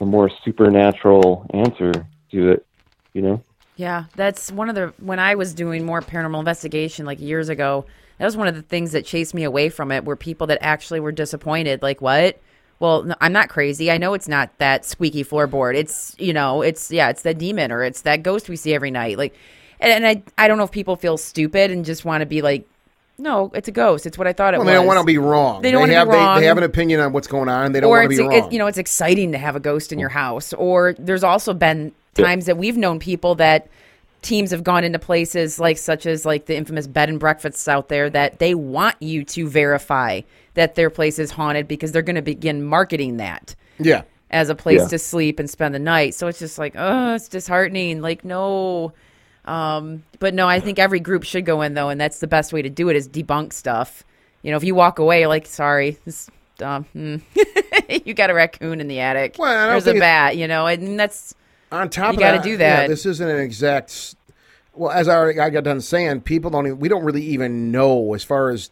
[0.00, 1.92] a more supernatural answer
[2.32, 2.66] to it,
[3.12, 3.42] you know.
[3.76, 7.86] Yeah, that's one of the when I was doing more paranormal investigation like years ago.
[8.20, 10.04] That was one of the things that chased me away from it.
[10.04, 11.80] Were people that actually were disappointed.
[11.80, 12.38] Like what?
[12.78, 13.90] Well, no, I'm not crazy.
[13.90, 15.74] I know it's not that squeaky floorboard.
[15.74, 18.90] It's you know, it's yeah, it's that demon or it's that ghost we see every
[18.90, 19.16] night.
[19.16, 19.34] Like,
[19.80, 22.42] and, and I I don't know if people feel stupid and just want to be
[22.42, 22.68] like,
[23.16, 24.04] no, it's a ghost.
[24.04, 24.70] It's what I thought it well, was.
[24.70, 25.62] they don't want to be wrong.
[25.62, 26.34] They don't wanna be have, wrong.
[26.34, 27.64] They, they have an opinion on what's going on.
[27.66, 28.32] and They don't want to be wrong.
[28.34, 31.54] it, you know it's exciting to have a ghost in your house or there's also
[31.54, 33.66] been times that we've known people that
[34.22, 37.88] teams have gone into places like such as like the infamous bed and breakfasts out
[37.88, 40.20] there that they want you to verify
[40.54, 44.02] that their place is haunted because they're going to begin marketing that yeah.
[44.30, 44.88] as a place Yeah.
[44.88, 48.92] to sleep and spend the night so it's just like oh it's disheartening like no
[49.46, 52.52] um but no i think every group should go in though and that's the best
[52.52, 54.04] way to do it is debunk stuff
[54.42, 56.28] you know if you walk away like sorry this
[56.62, 57.16] um, hmm.
[58.04, 61.34] you got a raccoon in the attic Well, there's a bat you know and that's
[61.72, 62.88] On top You of gotta that, do yeah, that.
[62.88, 64.16] this isn't an exact.
[64.74, 66.66] Well, as I already I got done saying, people don't.
[66.66, 68.70] Even, we don't really even know as far as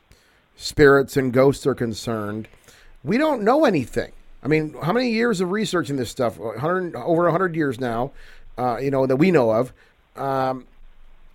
[0.56, 2.48] spirits and ghosts are concerned.
[3.04, 4.12] We don't know anything.
[4.42, 6.38] I mean, how many years of research in this stuff?
[6.38, 8.12] 100, over 100 years now,
[8.56, 9.72] uh, you know, that we know of.
[10.16, 10.66] Um,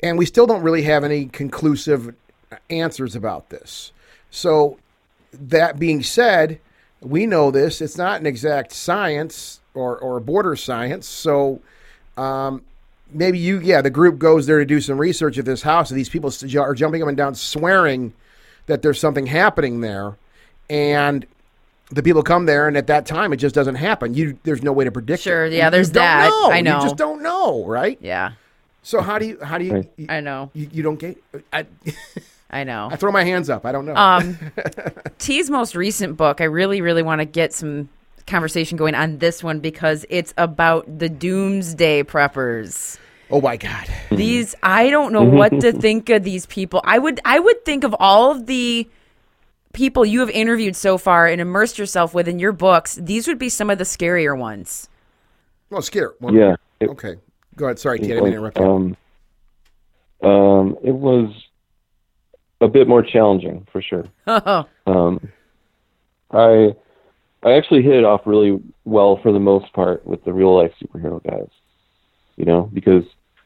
[0.02, 2.13] and we still don't really have any conclusive
[2.69, 3.92] answers about this.
[4.29, 4.77] So,
[5.31, 6.60] that being said,
[7.02, 7.81] we know this.
[7.81, 11.08] It's not an exact science or, or border science.
[11.08, 11.60] So,
[12.17, 12.62] um,
[13.12, 15.98] maybe you, yeah, the group goes there to do some research at this house, and
[16.00, 18.13] these people are jumping up and down, swearing
[18.67, 20.15] that there's something happening there,
[20.69, 21.26] and
[21.92, 24.13] the people come there, and at that time, it just doesn't happen.
[24.13, 25.21] You, there's no way to predict.
[25.24, 25.54] Sure, it.
[25.54, 26.30] yeah, You- there's you don't that.
[26.30, 26.52] know.
[26.52, 26.78] I know.
[26.78, 27.98] You just don't know, right?
[28.02, 28.32] yeah
[28.84, 31.21] So how do you, how do you, you, i know you, you don't get?
[31.52, 31.65] I,
[32.50, 32.88] I know.
[32.92, 33.65] I throw my hands up.
[33.65, 33.96] I don't know.
[33.96, 34.38] Um,
[35.19, 37.90] Tea's most recent book, I really, really want to get some
[38.28, 42.98] conversation going on this one because it's about the doomsday preppers.
[43.30, 43.88] oh my God.
[44.12, 46.82] These I don't know what to think of these people.
[46.84, 48.88] I would I would think of all of the
[49.74, 53.40] people you have interviewed so far and immersed yourself with in your books, these would
[53.40, 54.88] be some of the scarier ones.
[55.69, 56.13] Well, scare.
[56.19, 56.56] Well, Yeah.
[56.80, 57.15] It, Okay.
[57.56, 57.80] Go ahead.
[57.80, 58.13] Sorry, it Tea.
[58.13, 58.65] I didn't mean was, interrupt you.
[60.24, 61.32] um, um, it was
[62.62, 64.06] a bit more challenging for sure.
[64.28, 65.32] Oh, Um,
[66.32, 66.76] I
[67.46, 70.71] I actually hit it off really well for the most part with the real life
[70.81, 71.50] superhero guys.
[72.35, 73.04] You know, because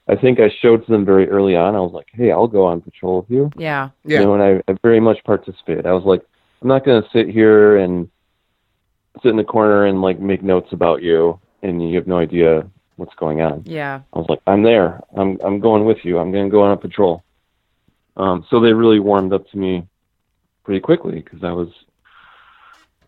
[0.07, 1.75] I think I showed to them very early on.
[1.75, 3.89] I was like, "Hey, I'll go on patrol with you." yeah.
[4.05, 4.19] yeah.
[4.19, 5.85] You know, and I, I very much participated.
[5.85, 6.21] I was like,
[6.61, 8.09] I'm not going to sit here and
[9.21, 12.69] sit in the corner and like make notes about you, and you have no idea
[12.95, 13.63] what's going on.
[13.65, 14.01] Yeah.
[14.13, 15.01] I was like, I'm there.
[15.15, 16.19] I'm I'm going with you.
[16.19, 17.23] I'm going to go on a patrol.
[18.17, 19.87] Um, so they really warmed up to me
[20.63, 21.69] pretty quickly because I was,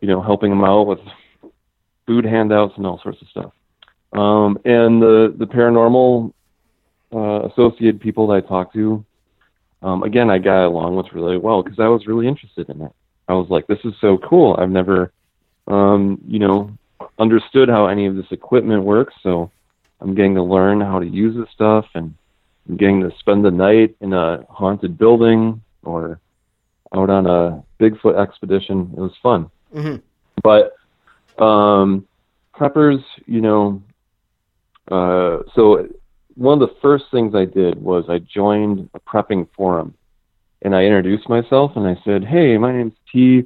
[0.02, 1.00] you know, helping them out with
[2.06, 3.52] food handouts and all sorts of stuff.
[4.14, 6.34] Um, and the the paranormal
[7.14, 9.06] uh, associated people that I talked to,
[9.82, 12.91] um, again, I got along with really well because I was really interested in it.
[13.28, 14.56] I was like, this is so cool.
[14.60, 15.12] I've never,
[15.68, 16.72] um, you know,
[17.20, 19.14] understood how any of this equipment works.
[19.22, 19.52] So
[20.02, 22.16] I'm getting to learn how to use this stuff and
[22.68, 26.20] I'm getting to spend the night in a haunted building or
[26.93, 28.91] out on a Bigfoot expedition.
[28.97, 29.50] It was fun.
[29.74, 30.02] Mhm.
[30.44, 30.76] But
[31.38, 32.08] um,
[32.56, 33.82] preppers, you know,
[34.90, 35.88] uh, so
[36.36, 39.94] one of the first things I did was I joined a prepping forum
[40.62, 43.46] and I introduced myself and I said, "Hey, my name's Tea,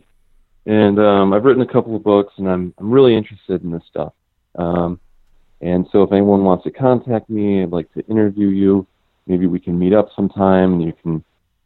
[0.66, 3.84] and um, I've written a couple of books and I'm I'm really interested in this
[3.90, 4.14] stuff."
[4.56, 5.00] Um,
[5.62, 8.86] and so if anyone wants to contact me, I'd like to interview you.
[9.28, 11.24] Maybe we can meet up sometime and you can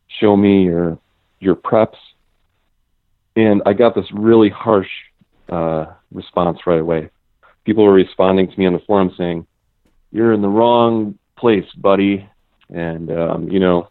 [0.08, 0.98] show me your
[1.40, 1.98] your preps.
[3.38, 4.90] And I got this really harsh
[5.50, 7.12] uh, response right away.
[7.66, 9.46] People were responding to me on the forum saying,
[10.12, 12.28] "You're in the wrong place, buddy,"
[12.74, 13.90] and um, you know,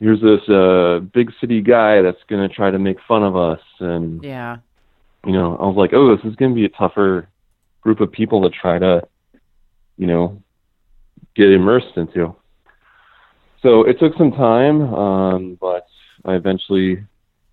[0.00, 3.60] here's this uh, big city guy that's going to try to make fun of us,
[3.78, 4.56] and Yeah.
[5.24, 7.28] you know, I was like, oh, this is going to be a tougher
[7.82, 9.06] group of people to try to,
[9.96, 10.42] you know,
[11.36, 12.34] get immersed into.
[13.62, 15.86] So it took some time, um, but
[16.24, 17.04] I eventually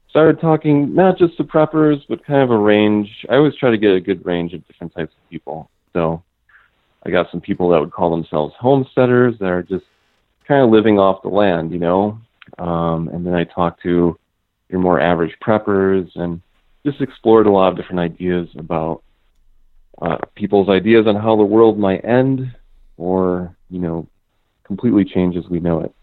[0.09, 3.09] started talking not just to preppers, but kind of a range.
[3.29, 5.69] I always try to get a good range of different types of people.
[5.93, 6.23] So
[7.05, 9.85] I got some people that would call themselves homesteaders that are just
[10.47, 12.19] kind of living off the land, you know.
[12.57, 14.17] Um, and then I talked to
[14.69, 16.41] your more average preppers and
[16.85, 19.03] just explored a lot of different ideas about
[20.01, 22.55] uh, people's ideas on how the world might end
[22.97, 24.07] or, you know,
[24.63, 25.93] completely change as we know it.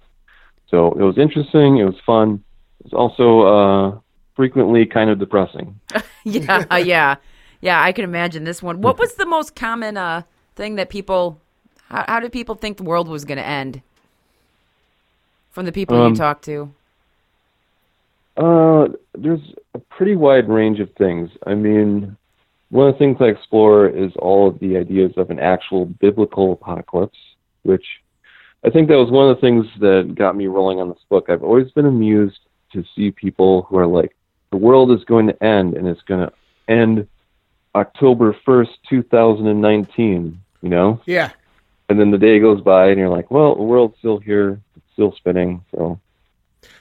[0.71, 1.79] So it was interesting.
[1.79, 2.43] It was fun.
[2.87, 3.99] It was also uh,
[4.35, 5.81] frequently kind of depressing.
[6.29, 7.17] Yeah, yeah.
[7.61, 8.81] Yeah, I can imagine this one.
[8.81, 10.23] What was the most common uh
[10.57, 11.41] thing that people
[11.89, 13.81] how, how did people think the world was going to end?
[15.53, 16.75] From the people Um, you talked to.
[18.37, 19.41] Uh, there's
[19.75, 21.31] a pretty wide range of things.
[21.47, 22.17] I mean,
[22.71, 26.53] one of the things I explore is all of the ideas of an actual biblical
[26.53, 27.19] apocalypse,
[27.63, 27.87] which
[28.65, 31.27] I think that was one of the things that got me rolling on this book.
[31.29, 32.41] I've always been amused
[32.73, 34.15] to see people who are like,
[34.51, 36.33] the world is going to end and it's going to
[36.69, 37.09] end
[37.75, 41.01] October 1st, 2019, you know?
[41.07, 41.31] Yeah.
[41.89, 44.87] And then the day goes by and you're like, well, the world's still here, it's
[44.93, 46.01] still spinning, so.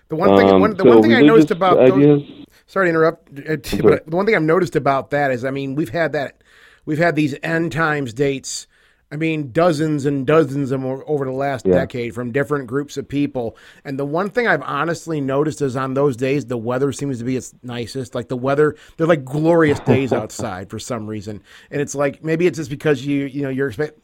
[0.10, 2.24] The one thing, Um, one, the so one thing I noticed about those,
[2.68, 3.82] sorry to interrupt, uh, sorry.
[3.82, 6.42] but the one thing I've noticed about that is, I mean, we've had that,
[6.86, 8.68] we've had these end times dates.
[9.12, 11.76] I mean, dozens and dozens of them over the last Yeah.
[11.76, 13.56] decade from different groups of people.
[13.86, 17.24] And the one thing I've honestly noticed is on those days, the weather seems to
[17.24, 18.16] be its nicest.
[18.16, 21.42] Like the weather, they're like glorious days outside for some reason.
[21.70, 24.00] And it's like maybe it's just because you, you know, you're expect,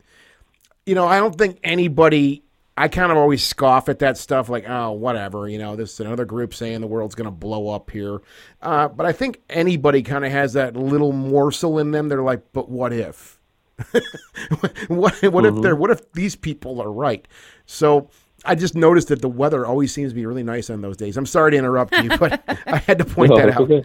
[0.86, 2.44] you know, I don't think anybody.
[2.78, 6.00] I kind of always scoff at that stuff, like, oh, whatever, you know, this is
[6.00, 8.22] another group saying the world's going to blow up here.
[8.62, 12.08] Uh, but I think anybody kind of has that little morsel in them.
[12.08, 13.41] They're like, but what if?
[14.88, 17.28] what what if they're what if these people are right?
[17.66, 18.10] So
[18.46, 21.16] I just noticed that the weather always seems to be really nice on those days.
[21.18, 23.62] I'm sorry to interrupt you, but I had to point No, that out.
[23.62, 23.84] okay.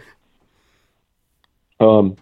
[1.80, 2.16] Um,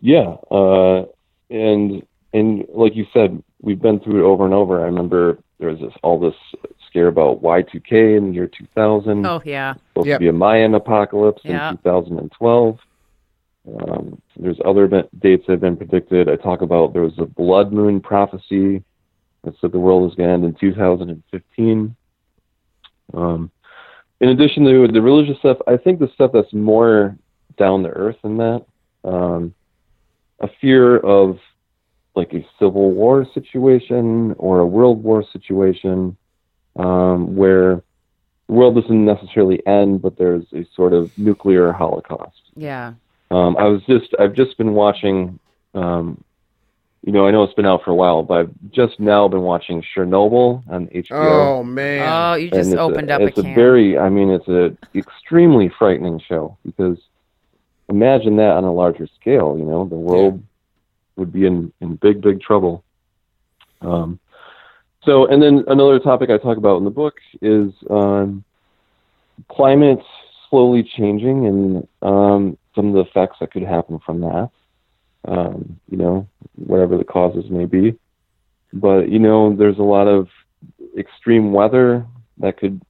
[0.00, 1.04] yeah, uh,
[1.50, 4.80] and and like you said, we've been through it over and over.
[4.80, 6.34] I remember there was this all this
[6.88, 9.24] scare about Y2K in the year 2000.
[9.24, 9.74] Oh yeah.
[9.90, 10.16] supposed Yep.
[10.18, 11.70] to be a Mayan apocalypse Yeah.
[11.70, 12.78] in 2012.
[13.66, 16.28] Um, there's other dates that have been predicted.
[16.28, 18.82] I talk about there was a blood moon prophecy
[19.44, 21.96] that said the world was going to end in 2015.
[23.14, 23.50] Um,
[24.20, 27.16] in addition to the religious stuff, I think the stuff that's more
[27.56, 28.64] down to earth than that,
[29.04, 29.54] um,
[30.40, 31.38] a fear of
[32.14, 36.16] like a civil war situation or a world war situation,
[36.76, 37.82] um, where
[38.46, 42.40] the world doesn't necessarily end, but there's a sort of nuclear holocaust.
[42.54, 42.94] Yeah.
[43.32, 45.38] Um, I was just I've just been watching.
[45.74, 46.22] Um,
[47.04, 49.40] you know, I know it's been out for a while, but I've just now been
[49.40, 51.10] watching Chernobyl on HBO.
[51.10, 52.08] Oh man.
[52.08, 53.54] Oh, you just it's opened a, up It's a a, can.
[53.56, 56.98] very, I mean, it's a extremely frightening show because
[57.88, 59.56] imagine that on a larger scale.
[59.58, 60.42] You know, the world
[61.16, 62.84] would be in in big, big trouble.
[63.80, 64.20] Um,
[65.04, 68.44] so, and then another topic I talk about in the book is um,
[69.48, 70.04] climate
[70.52, 74.50] slowly changing and um, some of the effects that could happen from that.
[75.24, 77.96] Um, you know, whatever the causes may be.
[78.72, 80.28] But you know, there's a lot of
[80.96, 82.04] extreme weather
[82.38, 82.82] that could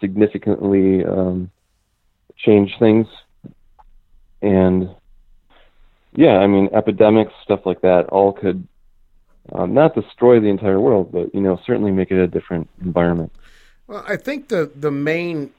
[0.00, 1.50] significantly um,
[2.36, 3.06] change things.
[4.42, 4.90] And
[6.14, 8.66] yeah, I mean, epidemics, stuff like that, all could
[9.52, 13.32] um, not destroy the entire world, but you know, certainly make it a different environment.
[13.86, 15.52] Well, I think the the main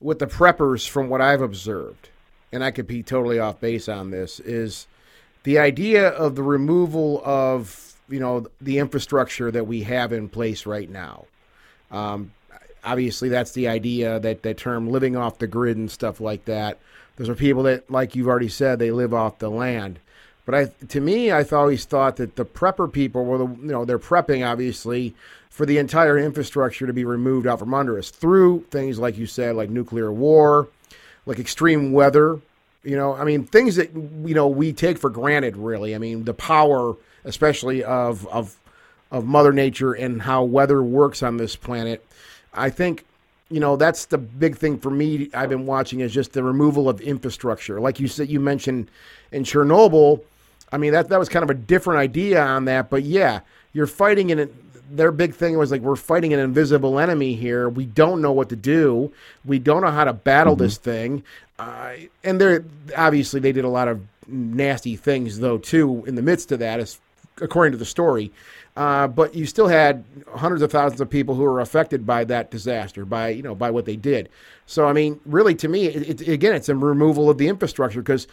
[0.00, 2.08] with the preppers, from what I've observed,
[2.52, 4.86] and I could be totally off base on this, is
[5.44, 10.66] the idea of the removal of you know the infrastructure that we have in place
[10.66, 11.26] right now.
[11.90, 12.32] Um,
[12.84, 16.78] obviously, that's the idea that that term living off the grid and stuff like that.
[17.16, 20.00] Those are people that, like you've already said, they live off the land.
[20.46, 23.84] But I, to me, I've always thought that the prepper people were the, you know,
[23.84, 25.14] they're prepping obviously
[25.54, 29.24] for the entire infrastructure to be removed out from under us through things like you
[29.24, 30.66] said, like nuclear war,
[31.26, 32.40] like extreme weather.
[32.82, 35.56] You know, I mean, things that you know we take for granted.
[35.56, 38.56] Really, I mean, the power, especially of of
[39.12, 42.04] of Mother Nature and how weather works on this planet.
[42.52, 43.04] I think
[43.48, 46.88] you know that's the big thing for me i've been watching is just the removal
[46.88, 48.90] of infrastructure like you said you mentioned
[49.32, 50.22] in chernobyl
[50.72, 53.40] i mean that that was kind of a different idea on that but yeah
[53.74, 54.48] you're fighting in
[54.90, 57.68] their big thing was like we're fighting an invisible enemy here.
[57.68, 59.12] We don't know what to do.
[59.44, 61.22] We don't know how to battle this thing.
[61.58, 62.64] Uh, and they're
[62.96, 66.80] obviously they did a lot of nasty things though too in the midst of that
[66.80, 66.98] as
[67.40, 68.32] according to the story.
[68.76, 70.02] Uh, but you still had
[70.34, 73.70] hundreds of thousands of people who were affected by that disaster, by you know, by
[73.70, 74.28] what they did.
[74.66, 78.02] So I mean, really, to me, it, it, again, it's a removal of the infrastructure
[78.02, 78.26] because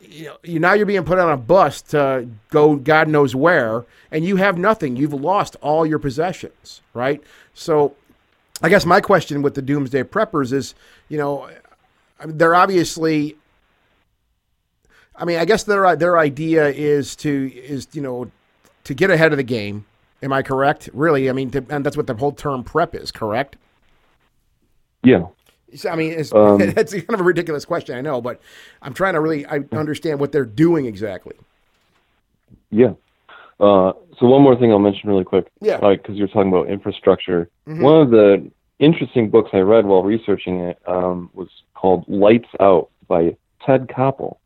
[0.00, 3.84] you know, you, now you're being put on a bus to go God knows where,
[4.10, 4.96] and you have nothing.
[4.96, 7.22] You've lost all your possessions, right?
[7.54, 7.94] So,
[8.62, 10.74] I guess my question with the Doomsday Preppers is,
[11.08, 11.48] you know,
[12.24, 13.36] they're obviously.
[15.18, 18.30] I mean, I guess their their idea is to is you know
[18.84, 19.86] to get ahead of the game.
[20.22, 20.88] Am I correct?
[20.92, 23.56] Really, I mean, to, and that's what the whole term prep is, correct?
[25.02, 25.26] Yeah.
[25.74, 28.40] So, I mean, it's, Um, it's kind of a ridiculous question, I know, but
[28.82, 31.34] I'm trying to really I understand what they're doing exactly.
[32.70, 32.92] Yeah.
[33.58, 35.46] Uh, so one more thing I'll mention really quick.
[35.60, 35.78] Yeah.
[35.78, 37.48] Because you're talking about infrastructure.
[37.66, 37.80] Mhm.
[37.80, 42.90] One of the interesting books I read while researching it um, was called Lights Out
[43.08, 44.36] by Ted Koppel,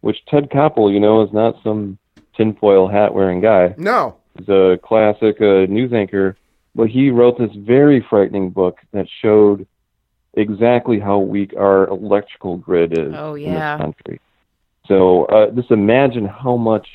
[0.00, 1.98] which Ted Koppel, you know, is not some
[2.36, 3.74] tinfoil hat wearing guy.
[3.76, 6.36] No, He's a classic uh, news anchor,
[6.74, 9.66] but he wrote this very frightening book that showed
[10.34, 13.76] exactly how weak our electrical grid is Oh, in yeah.
[13.76, 14.20] this country.
[14.86, 16.86] So uh, just imagine how much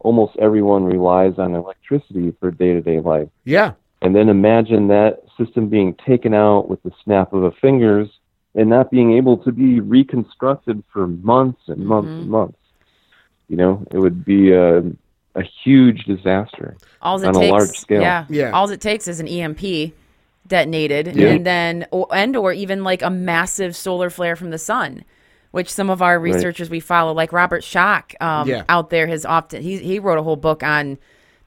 [0.00, 3.28] almost everyone relies on electricity for day to day life.
[3.44, 8.08] yeah, And then imagine that system being taken out with the snap of a fingers
[8.54, 12.20] and not being able to be reconstructed for months and months Mhm.
[12.20, 12.58] and months.
[13.48, 14.78] You know, it would be a,
[15.34, 16.76] a huge disaster.
[17.02, 18.02] All it on a large scale.
[18.02, 18.50] yeah, Yeah.
[18.52, 19.92] All it takes is an EMP
[20.50, 21.28] detonated, Yeah.
[21.28, 25.02] and then or, and or even like a massive solar flare from the sun,
[25.52, 28.64] which some of our researchers we follow, like Robert Schoch, um, Yeah.
[28.68, 30.98] out there, has often he he wrote a whole book on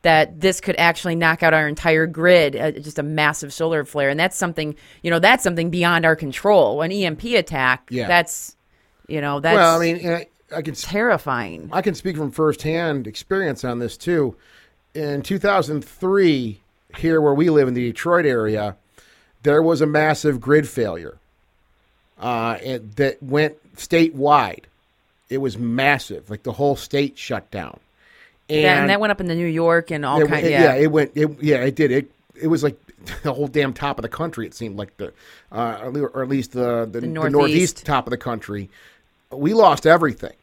[0.01, 0.39] that.
[0.41, 4.19] This could actually knock out our entire grid, uh, just a massive solar flare, and
[4.19, 6.81] that's something you know that's something beyond our control.
[6.81, 8.07] An EMP attack, Yeah.
[8.07, 8.55] that's
[9.07, 11.69] you know that's well, I mean, I, I can terrifying.
[11.71, 14.35] I can speak from firsthand experience on this too.
[14.95, 16.61] In 2003,
[16.97, 18.75] here where we live in the Detroit area,
[19.43, 21.17] there was a massive grid failure
[22.19, 24.63] uh, it, that went statewide.
[25.29, 27.79] It was massive, like the whole state shut down.
[28.49, 30.45] And, yeah, and that went up into New York and all kinds.
[30.45, 31.11] it- Yeah, it went.
[31.15, 31.91] It, yeah, it did.
[31.91, 32.77] It it was like
[33.23, 34.45] the whole damn top of the country.
[34.45, 35.13] It seemed like the,
[35.51, 37.33] uh, or at least the the, the northeast.
[37.33, 37.85] northeast.
[37.85, 38.69] top of the country.
[39.31, 40.33] We lost everything.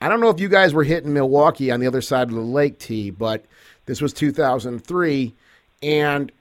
[0.00, 2.40] I don't know if you guys were hitting Milwaukee on the other side of the
[2.40, 3.44] lake, Tea, but
[3.84, 5.34] this was 2003,
[5.82, 6.32] and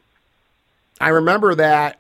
[1.01, 1.99] I remember that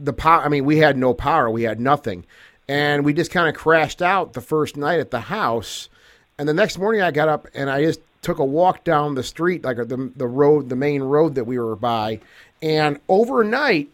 [0.00, 0.42] the power.
[0.42, 1.50] I mean, we had no power.
[1.50, 2.24] We had nothing,
[2.68, 5.88] and we just kind of crashed out the first night at the house.
[6.38, 9.22] And the next morning, I got up and I just took a walk down the
[9.22, 12.20] street, like the the road, the main road that we were by,
[12.62, 13.88] and overnight,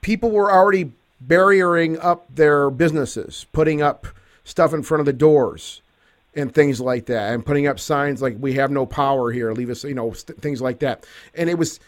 [0.00, 4.06] people were already barriering up their businesses, putting up
[4.44, 5.82] stuff in front of the doors
[6.34, 9.70] and things like that, and putting up signs like "We have no power here, leave
[9.70, 11.06] us," you know, st- things like that.
[11.34, 11.78] And it was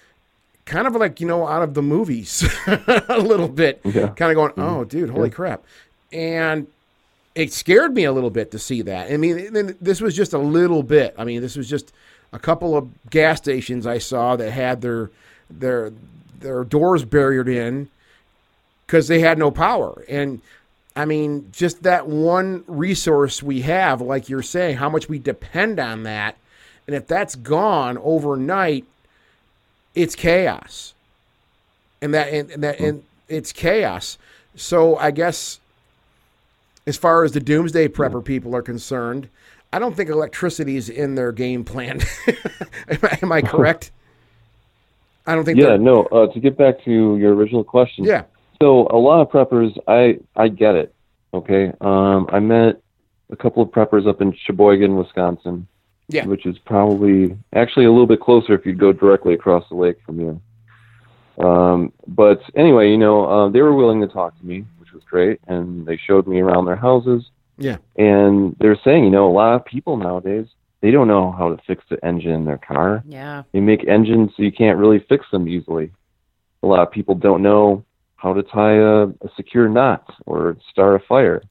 [0.66, 4.08] kind of like you know out of the movies a little bit, Yeah.
[4.08, 4.62] kind of going, mm-hmm.
[4.62, 5.62] "Oh, dude, holy crap!"
[6.12, 6.66] And
[7.34, 9.10] it scared me a little bit to see that.
[9.10, 11.14] I mean, this was just a little bit.
[11.18, 11.92] I mean, this was just
[12.32, 15.10] a couple of gas stations I saw that had their
[15.50, 15.92] their
[16.38, 17.88] their doors barriered in
[18.86, 20.04] because they had no power.
[20.08, 20.40] And
[20.96, 25.80] I mean, just that one resource we have, like you're saying, how much we depend
[25.80, 26.36] on that,
[26.86, 28.84] and if that's gone overnight,
[29.94, 30.94] it's chaos.
[32.02, 34.18] And that and, and that and it's chaos.
[34.56, 35.58] So I guess
[36.86, 39.28] as far as the doomsday prepper people are concerned,
[39.72, 42.00] I don't think electricity is in their game plan.
[42.88, 43.90] am, I, am I correct?
[45.26, 45.58] I don't think.
[45.58, 46.04] Yeah, they're- no.
[46.04, 48.24] Uh, to get back to your original question, Yeah.
[48.62, 50.94] So a lot of preppers, I I get it.
[51.32, 52.80] Okay, um, I met
[53.30, 55.66] a couple of preppers up in Sheboygan, Wisconsin,
[56.08, 56.26] Yeah.
[56.26, 59.96] which is probably actually a little bit closer if you go directly across the lake
[60.04, 60.36] from here.
[61.44, 65.02] Um, but anyway, you know, uh, they were willing to talk to me, which was
[65.04, 67.24] great, and they showed me around their houses.
[67.58, 67.78] Yeah.
[67.96, 70.46] And they're saying, you know, a lot of people nowadays
[70.80, 73.44] they don't know how to fix the engine in their car Yeah.
[73.52, 75.90] they make engines so you can't really fix them easily.
[76.62, 77.84] A lot of people don't know
[78.16, 81.42] how to tie a, a secure knot or start a fire.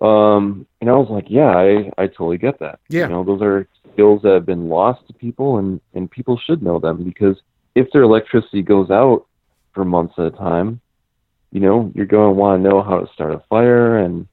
[0.00, 2.80] Um, and I was like, yeah, I, I totally get that.
[2.88, 3.04] Yeah.
[3.04, 6.62] You know, those are skills that have been lost to people and, and people should
[6.62, 7.36] know them because
[7.74, 9.26] if their electricity goes out
[9.72, 10.80] for months at a time,
[11.52, 14.26] you know, you're going to want to know how to start a fire and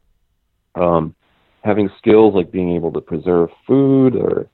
[0.76, 1.16] um,
[1.64, 4.48] having skills like being able to preserve food or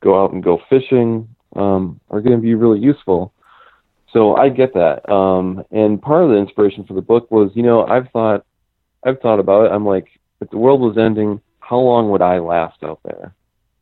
[0.00, 3.32] go out and go fishing um, are going to be really useful.
[4.12, 5.10] So I get that.
[5.10, 8.46] Um, and part of the inspiration for the book was, you know, I've thought,
[9.04, 9.72] I've thought about it.
[9.72, 10.08] I'm like,
[10.44, 13.34] if the world was ending, how long would I last out there?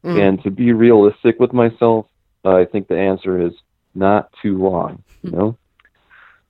[0.05, 0.21] Mm.
[0.21, 2.07] And to be realistic with myself,
[2.45, 3.53] uh, I think the answer is
[3.95, 5.03] not too long.
[5.23, 5.59] You know,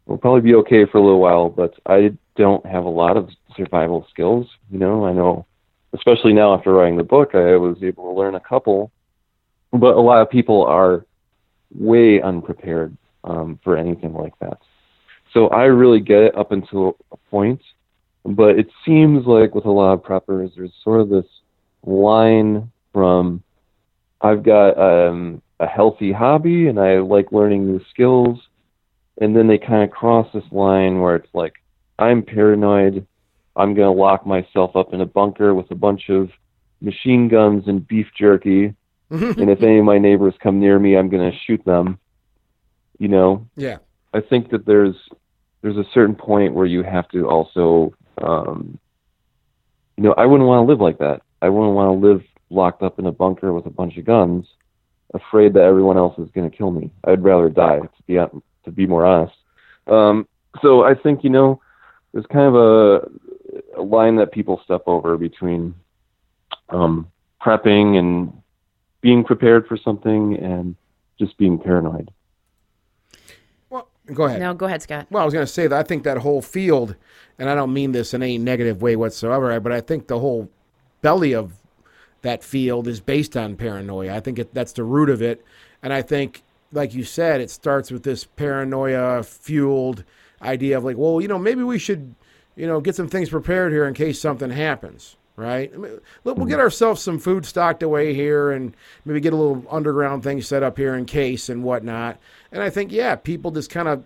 [0.06, 3.30] we'll probably be okay for a little while, but I don't have a lot of
[3.56, 4.48] survival skills.
[4.70, 5.46] You know, I know,
[5.92, 8.90] especially now after writing the book, I was able to learn a couple,
[9.72, 11.04] but a lot of people are
[11.74, 14.58] way unprepared um, for anything like that.
[15.32, 17.62] So I really get it up until a point,
[18.24, 21.26] but it seems like with a lot of preppers, there's sort of this
[21.84, 23.42] line from
[24.20, 28.38] I've got um, a healthy hobby and I like learning new skills,
[29.20, 31.54] and then they kind of cross this line where it's like
[31.98, 33.06] I'm paranoid.
[33.54, 36.30] I'm gonna lock myself up in a bunker with a bunch of
[36.80, 38.74] machine guns and beef jerky,
[39.10, 41.98] and if any of my neighbors come near me, I'm gonna shoot them.
[42.98, 43.78] You know, yeah.
[44.14, 44.94] I think that there's
[45.62, 48.78] there's a certain point where you have to also, um,
[49.96, 51.22] you know, I wouldn't want to live like that.
[51.40, 54.46] I wouldn't want to live locked up in a bunker with a bunch of guns,
[55.14, 56.90] afraid that everyone else is going to kill me.
[57.04, 59.34] I'd rather die, to be to be more honest.
[59.86, 60.28] Um,
[60.60, 61.60] so I think you know,
[62.12, 65.74] there's kind of a, a line that people step over between
[66.68, 67.10] um,
[67.40, 68.32] prepping and
[69.00, 70.76] being prepared for something and
[71.18, 72.10] just being paranoid.
[74.06, 74.40] Go ahead.
[74.40, 75.06] No, go ahead, Scott.
[75.10, 76.96] Well, I was going to say that I think that whole field,
[77.38, 80.50] and I don't mean this in any negative way whatsoever, but I think the whole
[81.02, 81.54] belly of
[82.22, 84.14] that field is based on paranoia.
[84.14, 85.44] I think it, that's the root of it.
[85.82, 86.42] And I think,
[86.72, 90.04] like you said, it starts with this paranoia fueled
[90.40, 92.14] idea of like, well, you know, maybe we should,
[92.56, 95.16] you know, get some things prepared here in case something happens.
[95.34, 95.72] Right?
[95.72, 96.50] I mean, look, we'll hmm.
[96.50, 98.74] get ourselves some food stocked away here and
[99.04, 102.18] maybe get a little underground thing set up here in case and whatnot.
[102.52, 104.04] And I think, yeah, people just kind of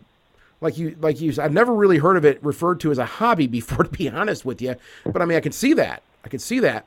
[0.61, 3.07] like you like you said, I've never really heard of it referred to as a
[3.07, 4.77] hobby before to be honest with you.
[5.05, 6.03] But I mean I can see that.
[6.24, 6.85] I can see that.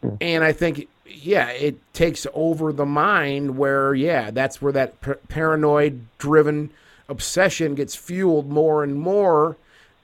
[0.00, 0.16] Hmm.
[0.20, 4.94] And I think yeah it takes over the mind where yeah that's where that
[5.28, 6.70] paranoid driven
[7.08, 9.56] obsession gets fueled more and more.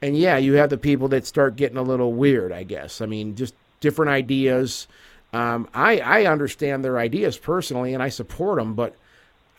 [0.03, 3.01] And yeah you have the people that start getting a little weird I guess.
[3.01, 4.87] I mean just different ideas
[5.33, 8.95] um, I I understand their ideas personally and I support them but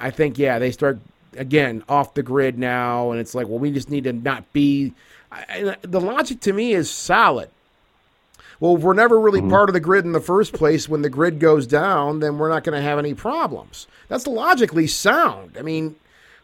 [0.01, 0.99] I think yeah, they start
[1.37, 4.93] again off the grid now, and it's like, well, we just need to not be.
[5.31, 7.49] I, the logic to me is solid.
[8.59, 11.39] Well, we're never really part of the grid in the first place, when the grid
[11.39, 13.87] goes down, then we're not going to have any problems.
[14.07, 15.55] That's logically sound.
[15.57, 15.95] I mean,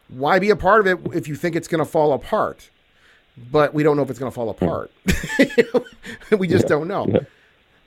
[0.08, 2.70] why be a part of it if you think it's going to fall apart?
[3.52, 4.90] But we don't know if it's going to fall apart.
[6.38, 7.06] we just don't know.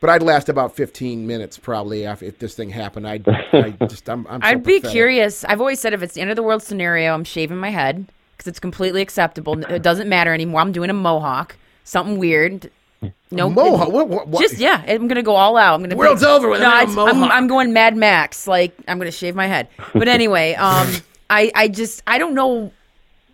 [0.02, 3.08] But I'd last about 15 minutes probably after if this thing happened.
[3.08, 5.46] I'd, I just I'm, I'm so I'd be curious.
[5.46, 8.08] I've always said if it's the end of the world scenario, I'm shaving my head
[8.36, 9.64] because it's completely acceptable.
[9.72, 10.60] It doesn't matter anymore.
[10.62, 12.72] I'm doing a mohawk, something weird.
[13.32, 13.90] No Mohawk.
[13.92, 14.42] What, what, what?
[14.42, 15.76] Just yeah, I'm gonna go all out.
[15.76, 15.96] I'm gonna.
[15.96, 17.16] World's over with No, a I, mohawk.
[17.16, 18.46] I'm, I'm going Mad Max.
[18.48, 19.68] Like I'm gonna shave my head.
[19.94, 20.88] But anyway, um,
[21.30, 22.72] I I just I don't know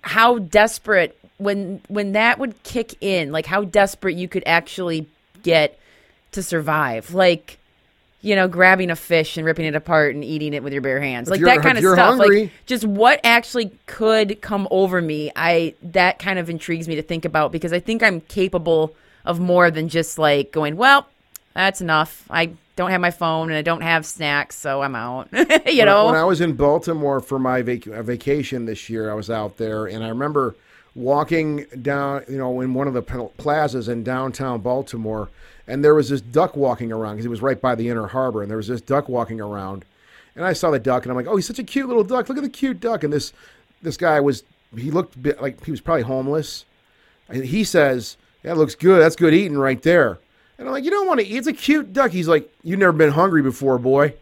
[0.01, 3.31] how desperate when when that would kick in.
[3.31, 5.07] Like how desperate you could actually
[5.43, 5.77] get
[6.33, 7.13] to survive.
[7.13, 7.57] Like
[8.21, 10.99] you know, grabbing a fish and ripping it apart and eating it with your bare
[10.99, 11.29] hands.
[11.29, 12.17] Like that kind of stuff.
[12.17, 15.31] hungry- Like just what actually could come over me.
[15.35, 19.39] I that kind of intrigues me to think about because I think I'm capable of
[19.39, 21.07] more than just like going, well,
[21.53, 22.23] that's enough.
[22.29, 25.29] I don't have my phone and I don't have snacks, so I'm out.
[25.33, 26.05] you When know?
[26.07, 29.57] when I was in Baltimore for my vac- uh, vacation this year, I was out
[29.57, 30.55] there, and I remember
[30.95, 35.29] walking down, you know, in one of the pl- plazas in downtown Baltimore,
[35.67, 38.41] and there was this duck walking around because it was right by the inner harbor,
[38.41, 39.85] and there was this duck walking around,
[40.35, 42.29] and I saw the duck, and I'm like, oh, he's such a cute little duck.
[42.29, 43.33] Look at the cute duck, and this
[43.81, 44.43] this guy was
[44.75, 46.65] he looked a bit like he was probably homeless.
[47.29, 49.01] And he says, "That looks good.
[49.01, 50.19] That's good eating right there."
[50.57, 51.35] And I'm like, "You don't want to eat.
[51.37, 54.13] It's a cute duck." He's like, "You've never been hungry before, boy."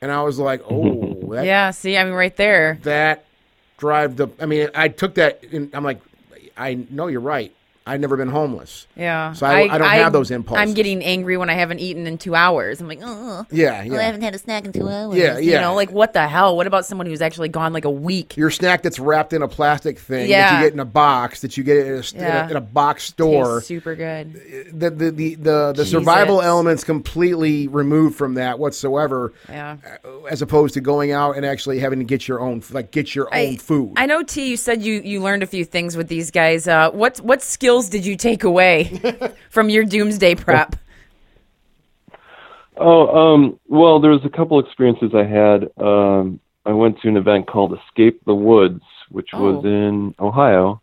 [0.00, 2.78] And I was like, "Oh, that yeah, see, I mean, right there.
[2.82, 3.24] that
[3.78, 6.00] drive the I mean I took that and I'm like
[6.56, 7.52] I know you're right.
[7.86, 8.86] I've never been homeless.
[8.94, 9.32] Yeah.
[9.32, 10.60] So I- I don't have those impulses.
[10.62, 12.80] I'm getting angry when I haven't eaten in two hours.
[12.80, 15.16] I'm like, oh, Yeah, I haven't had a snack in two hours.
[15.16, 15.60] Yeah, you yeah.
[15.62, 16.56] know, like what the hell?
[16.56, 18.36] What about someone who's actually gone like a week?
[18.36, 21.56] Your snack that's wrapped in a plastic thing that you get in a box that
[21.56, 23.56] you get in a, st- in a, in a box store.
[23.56, 24.34] Tastes super good.
[24.72, 29.32] The the the the, the survival elements completely removed from that whatsoever.
[29.48, 29.78] Yeah.
[30.30, 33.34] As opposed to going out and actually having to get your own like get your
[33.34, 33.94] own food.
[33.96, 34.50] I know Tea.
[34.50, 36.68] You said you you learned a few things with these guys.
[36.68, 37.40] Uh, what what
[37.70, 39.00] skills did you take away
[39.50, 40.74] from your doomsday prep?
[42.76, 45.70] Oh, um, well, there was a couple experiences I had.
[45.80, 49.68] Um, I went to an event called Escape the Woods, which was Oh.
[49.68, 50.80] in Ohio.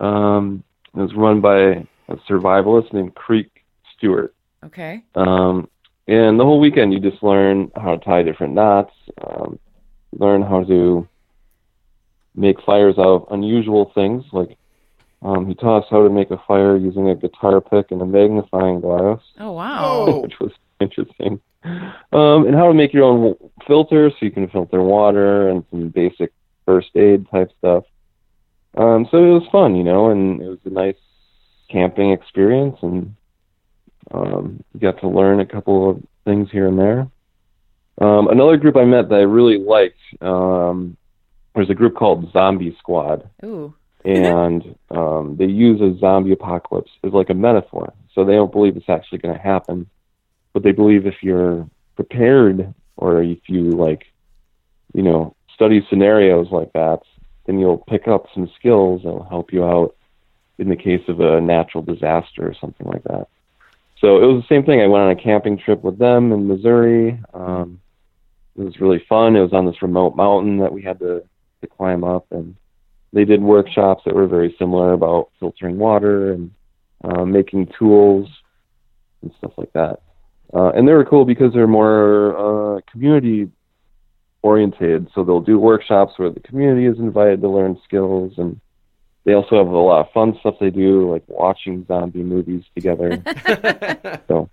[0.00, 0.64] Um,
[0.96, 1.58] it was run by
[2.08, 3.64] a survivalist named Creek
[3.96, 4.34] Stewart.
[4.64, 5.04] Okay.
[5.14, 5.68] Um,
[6.08, 8.92] and the whole weekend, you just learn how to tie different knots,
[9.22, 9.58] um,
[10.18, 11.06] learn how to
[12.34, 14.24] make fires out of unusual things.
[14.32, 14.56] Like
[15.22, 18.06] um, he taught us how to make a fire using a guitar pick and a
[18.06, 20.20] magnifying glass Oh wow.
[20.20, 21.40] Which was interesting.
[21.62, 23.34] Um, and how to make your own
[23.66, 26.32] filter so you can filter water and some basic
[26.64, 27.84] first aid type stuff.
[28.76, 30.96] Um, so it was fun, you know, and it was a nice
[31.68, 33.14] camping experience, and
[34.12, 37.08] um, you got to learn a couple of things here and there.
[38.00, 40.96] Um, another group I met that I really liked um,
[41.54, 43.74] was a group called Zombie Squad Ooh.
[44.04, 47.92] And um, they use a zombie apocalypse as like a metaphor.
[48.14, 49.88] So they don't believe it's actually going to happen,
[50.52, 54.06] but they believe if you're prepared or if you like,
[54.94, 57.00] you know, study scenarios like that,
[57.46, 59.96] then you'll pick up some skills that will help you out
[60.58, 63.28] in the case of a natural disaster or something like that.
[64.00, 64.80] So it was the same thing.
[64.80, 67.20] I went on a camping trip with them in Missouri.
[67.34, 67.80] Um,
[68.56, 69.36] it was really fun.
[69.36, 71.22] It was on this remote mountain that we had to,
[71.60, 72.56] to climb up and
[73.12, 76.50] they did workshops that were very similar about filtering water and
[77.04, 78.28] uh, making tools
[79.22, 80.00] and stuff like that.
[80.52, 83.50] Uh, and they were cool because they're more uh, community
[84.42, 85.08] oriented.
[85.14, 88.60] So they'll do workshops where the community is invited to learn skills, and
[89.24, 93.22] they also have a lot of fun stuff they do, like watching zombie movies together.
[94.28, 94.48] so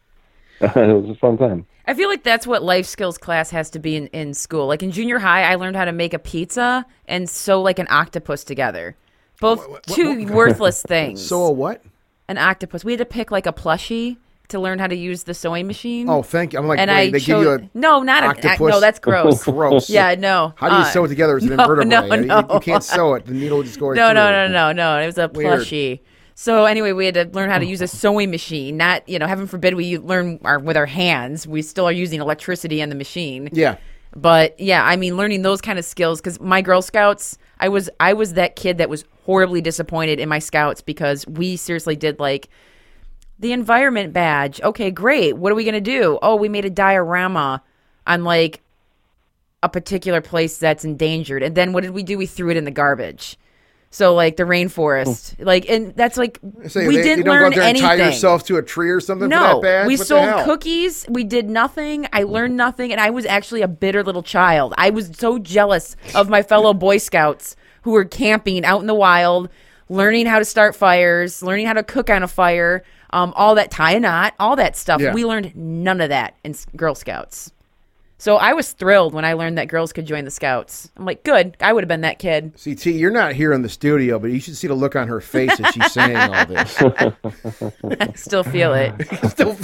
[0.76, 1.66] it was a fun time.
[1.86, 4.68] I feel like that's what life skills class has to be in, in school.
[4.68, 7.88] Like in junior high, I learned how to make a pizza and sew like an
[7.90, 8.96] octopus together.
[9.40, 11.22] Both two worthless things.
[11.28, 11.82] So a what?
[12.28, 12.84] an octopus.
[12.84, 14.18] We had to pick like a plushie
[14.50, 16.10] to learn how to use the sewing machine.
[16.10, 16.60] Oh, thank you.
[16.60, 18.60] I'm like, and wait, I they showed, give you a no, not a octopus?
[18.60, 18.80] no.
[18.82, 19.44] That's gross.
[19.44, 19.90] gross.
[19.90, 20.54] yeah, no.
[20.58, 22.26] How do you Uh, sew it together as an no, invertebrate?
[22.28, 23.26] no, You- you, can't sew it.
[23.26, 23.96] The needle just goes.
[23.96, 24.14] No, through.
[24.16, 24.72] no, no, no, no.
[24.74, 25.00] No.
[25.04, 25.60] It was a Weird.
[25.62, 26.00] plushie.
[26.40, 28.78] So anyway, we had to learn how to use a sewing machine.
[28.78, 31.48] Not, you know, heaven forbid we learn our, with our hands.
[31.48, 33.50] We still are using electricity and the machine.
[33.52, 33.78] Yeah.
[34.16, 37.90] But yeah, I mean, learning those kind of skills because my Girl Scouts, I was
[38.00, 42.20] I was that kid that was horribly disappointed in my Scouts because we seriously did
[42.20, 42.50] like
[43.40, 44.62] the environment badge.
[44.62, 45.38] Okay, great.
[45.38, 46.20] What are we gonna do?
[46.22, 47.64] Oh, we made a diorama
[48.06, 48.62] on like
[49.64, 52.16] a particular place that's endangered, and then what did we do?
[52.16, 53.38] We threw it in the garbage.
[53.90, 57.42] So like the rainforest, like, and that's like Say, we they, didn't you don't learn
[57.42, 57.90] go out there anything.
[57.90, 61.06] and tie yourself to a tree or something for No, we What sold cookies.
[61.08, 62.06] We did nothing.
[62.12, 64.74] I learned nothing, and I was actually a bitter little child.
[64.78, 68.94] I was so jealous of my fellow Boy Scouts who were camping out in the
[68.94, 69.50] wild,
[69.88, 73.72] learning how to start fires, learning how to cook on a fire, um, all that
[73.72, 75.00] tie a knot, all that stuff.
[75.00, 75.14] Yeah.
[75.14, 77.52] We learned none of that in Girl Scouts.
[78.20, 80.90] So I was thrilled when I learned that girls could join the Scouts.
[80.98, 81.56] I'm like, good.
[81.62, 82.58] I would have been that kid.
[82.60, 85.08] See, Tea, you're not here in the studio, but you should see the look on
[85.08, 86.82] her face as she's saying all this.
[88.00, 88.94] I still feel it.
[89.30, 89.56] Still,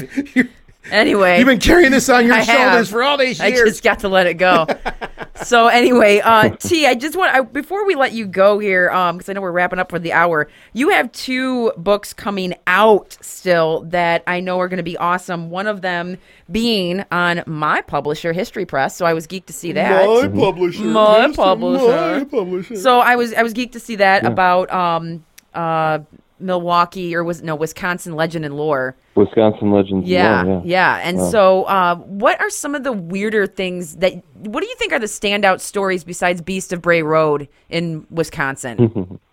[0.91, 2.71] Anyway, you've been carrying this on your I have.
[2.71, 3.61] shoulders for all these years.
[3.61, 4.67] I just got to let it go.
[5.43, 9.29] so anyway, uh, Tea, I just want I, before we let you go here, because
[9.29, 10.49] I know we're wrapping up for the hour.
[10.73, 15.49] You have two books coming out still that I know are going to be awesome.
[15.49, 16.17] One of them
[16.51, 18.95] being on my publisher, History Press.
[18.95, 20.05] So I was geeked to see that.
[20.33, 20.83] publisher.
[20.83, 21.87] My publisher.
[21.87, 22.75] My publisher.
[22.75, 25.23] So I was I was geeked to see that about um
[25.53, 25.99] uh
[26.39, 28.95] Milwaukee or was no Wisconsin legend and lore.
[29.15, 30.07] Wisconsin Legends.
[30.07, 30.61] Yeah, yeah.
[30.63, 30.95] yeah.
[31.03, 34.13] And so, uh, what are some of the weirder things that?
[34.35, 39.19] What do you think are the standout stories besides Beast of Bray Road in Wisconsin?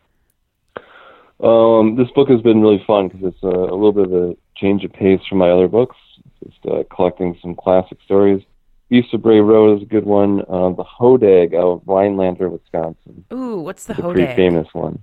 [1.43, 4.37] Um, this book has been really fun because it's a, a little bit of a
[4.57, 5.97] change of pace from my other books.
[6.45, 8.43] Just uh, collecting some classic stories.
[8.89, 10.41] Beast of Bray Road is a good one.
[10.41, 13.25] Uh, the Hodag out of Rhinelander, Wisconsin.
[13.33, 15.01] Ooh, what's the It's a pretty famous one.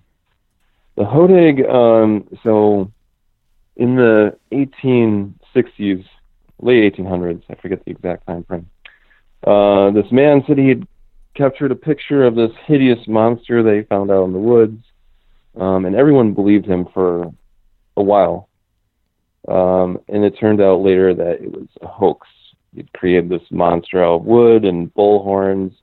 [0.97, 2.91] The Hodag, um, so
[3.75, 6.03] in the 1860s,
[6.59, 8.67] late 1800s, I forget the exact time frame,
[9.45, 10.87] uh, this man said he had
[11.35, 14.83] captured a picture of this hideous monster they found out in the woods,
[15.55, 17.31] um, and everyone believed him for
[17.95, 18.49] a while.
[19.47, 22.27] Um, and it turned out later that it was a hoax.
[22.73, 25.73] He'd created this monster out of wood and bull horns,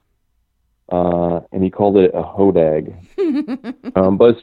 [0.91, 2.93] uh, and he called it a hodag.
[3.97, 4.43] um, but it's,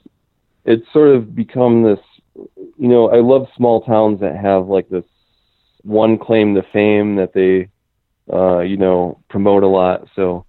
[0.66, 2.00] it's sort of become this.
[2.36, 5.04] You know, I love small towns that have like this
[5.84, 7.70] one claim to fame that they,
[8.32, 10.08] uh, you know, promote a lot.
[10.16, 10.46] So,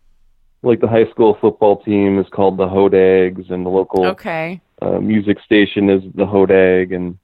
[0.63, 4.61] like the high school football team is called the Hodags, and the local Okay.
[4.81, 7.19] uh, music station is the Hodag, and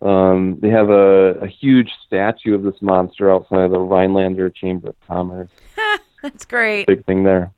[0.00, 4.90] um, they have a, a huge statue of this monster outside of the Rhinelander Chamber
[4.90, 5.50] of Commerce.
[6.22, 6.86] That's great.
[6.86, 7.52] Big thing there.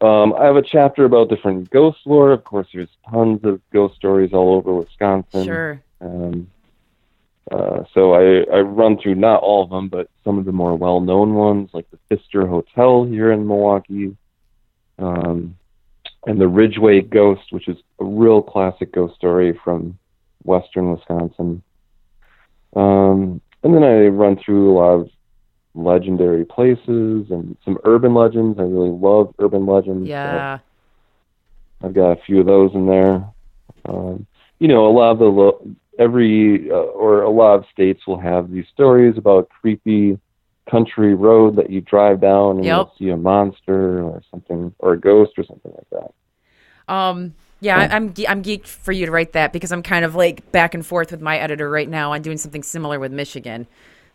[0.00, 2.32] Um, I have a chapter about different ghost lore.
[2.32, 5.44] Of course, there's tons of ghost stories all over Wisconsin.
[5.44, 5.82] Sure.
[6.00, 6.50] Um,
[7.50, 10.74] uh, so I, I run through not all of them, but some of the more
[10.74, 14.16] well-known ones, like the Pfister Hotel here in Milwaukee,
[14.98, 15.56] um,
[16.26, 19.98] and the Ridgeway Ghost, which is a real classic ghost story from
[20.42, 21.62] western Wisconsin.
[22.74, 25.10] Um, and then I run through a lot of
[25.74, 28.58] legendary places and some urban legends.
[28.58, 30.06] I really love urban legends.
[30.06, 30.58] so Yeah.
[31.82, 33.24] I've got a few of those in there.
[33.84, 34.26] Um,
[34.58, 35.66] you know, a lot of the lo-
[35.98, 40.18] every uh, or a lot of states will have these stories about creepy
[40.70, 42.76] country road that you drive down and Yep.
[42.76, 46.92] you'll see a monster or something or a ghost or something like that.
[46.92, 47.34] Um.
[47.60, 50.14] Yeah, I, I'm ge- I'm geeked for you to write that because I'm kind of
[50.14, 53.66] like back and forth with my editor right now on doing something similar with Michigan.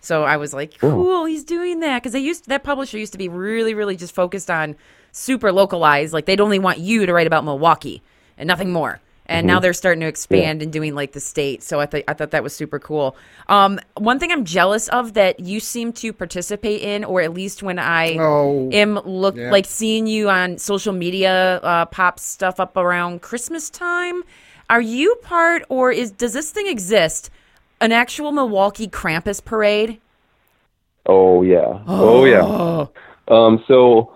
[0.02, 3.18] So I was like, cool, he's doing that because they used that publisher used to
[3.18, 4.76] be really, really just focused on
[5.12, 6.14] super localized.
[6.14, 8.02] Like they'd only want you to write about Milwaukee
[8.38, 9.02] and nothing more.
[9.26, 11.62] And now they're starting to expand and doing like the state.
[11.62, 13.16] So I thought I thought that was super cool.
[13.48, 17.62] Um, one thing I'm jealous of that you seem to participate in, or at least
[17.62, 19.52] when I Oh, am look yeah.
[19.52, 24.24] like seeing you on social media uh, pop stuff up around Christmas time.
[24.68, 27.30] Are you part, or is does this thing exist?
[27.82, 30.00] An actual Milwaukee Krampus parade?
[31.06, 31.84] Oh yeah.
[31.88, 32.88] Oh, yeah.
[33.28, 34.16] Um, so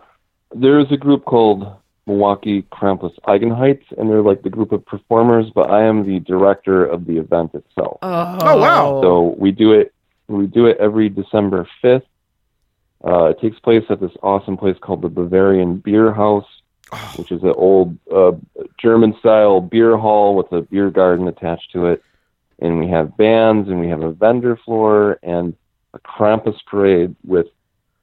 [0.54, 1.74] there's a group called
[2.06, 6.86] Milwaukee Krampus Eigenheit, and they're like the group of performers, but I am the director
[6.86, 8.00] of the event itself.
[8.02, 9.02] Oh, wow.
[9.02, 9.94] So we do it.
[10.28, 12.06] We do it every December fifth.
[13.06, 16.46] Uh, it takes place at this awesome place called the Bavarian Bierhaus,
[17.16, 18.32] which is an old uh,
[18.78, 22.04] German-style beer hall with a beer garden attached to it.
[22.64, 25.54] And we have bands, and we have a vendor floor, and
[25.94, 27.14] a Krampus parade.
[27.26, 27.48] With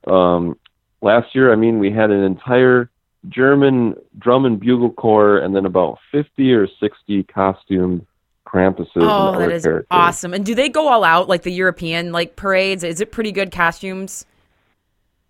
[0.07, 0.59] um,
[1.01, 2.91] last year, I mean, we had an entire
[3.29, 8.07] German drum and bugle corps, and then about fifty or sixty costumed
[8.47, 9.87] Krampuses Oh, that characters.
[9.91, 10.35] awesome!
[10.35, 12.85] And do they go all out like the European like parades?
[12.85, 14.27] Is it pretty good costumes?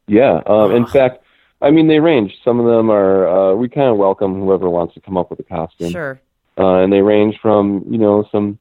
[0.09, 0.41] Yeah.
[0.47, 1.23] Um, in fact,
[1.63, 2.37] I mean, they range.
[2.45, 5.39] Some of them are, uh, we kind of welcome whoever wants to come up with
[5.39, 5.93] a costume.
[5.93, 6.21] Sure.
[6.59, 8.59] Uh, and they range from, you know, some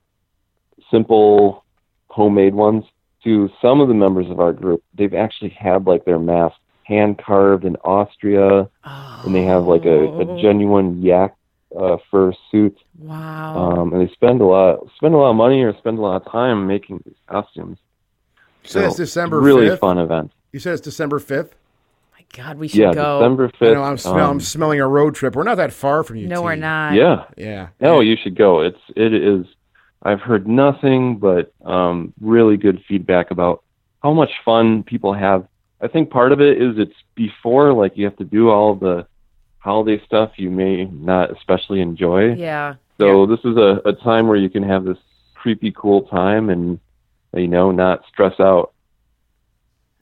[0.92, 1.64] simple
[2.08, 2.84] homemade ones
[3.24, 4.84] to some of the members of our group.
[4.96, 9.90] They've actually had like their masks hand carved in Austria, and they have like a,
[10.08, 10.38] Oh.
[10.38, 11.36] a genuine yak
[11.80, 12.76] uh, fur suit.
[12.98, 13.58] Wow.
[13.82, 16.26] Um, and they spend a lot, spend a lot of money or spend a lot
[16.26, 17.78] of time making these costumes.
[18.64, 19.80] You said it's So, December really 5th?
[19.80, 20.32] fun event.
[20.52, 21.52] You said it's December 5th?
[22.14, 23.20] My God, we should yeah, go.
[23.20, 23.74] December fifth.
[23.76, 25.36] know I'm, smell, I'm smelling a road trip.
[25.36, 26.28] We're not that far from you.
[26.28, 26.44] no, Tea.
[26.44, 26.94] we're not.
[26.96, 27.26] yeah.
[27.38, 27.68] Yeah.
[27.80, 28.62] No, you should go.
[28.62, 29.46] It's it is.
[30.02, 33.64] I've heard nothing but um, really good feedback about
[34.02, 35.48] how much fun people have.
[35.82, 39.08] I think part of it is it's before like you have to do all the
[39.60, 42.34] holiday stuff you may not especially enjoy.
[42.34, 42.76] Yeah.
[42.98, 44.98] So this is a, a time where you can have this
[45.36, 46.80] creepy cool time and
[47.34, 48.74] you know not stress out.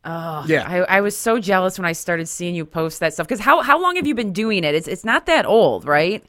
[0.05, 0.65] Oh, Yeah.
[0.67, 3.27] I, I was so jealous when I started seeing you post that stuff.
[3.27, 4.73] Because how, how long have you been doing it?
[4.73, 6.23] It's it's not that old, right?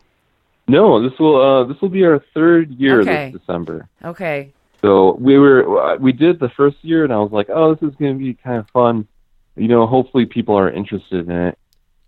[0.69, 3.31] No, this will uh, this will be our third year Okay.
[3.33, 3.89] this December.
[4.05, 4.53] Okay.
[4.83, 7.89] So we were uh, we did the first year, and I was like, oh, this
[7.91, 9.09] is going to be kind of fun.
[9.57, 11.59] You know, hopefully people are interested in it.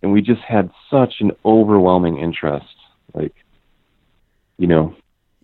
[0.02, 2.64] And we just had such an overwhelming interest.
[3.12, 3.34] Like,
[4.56, 4.94] you know,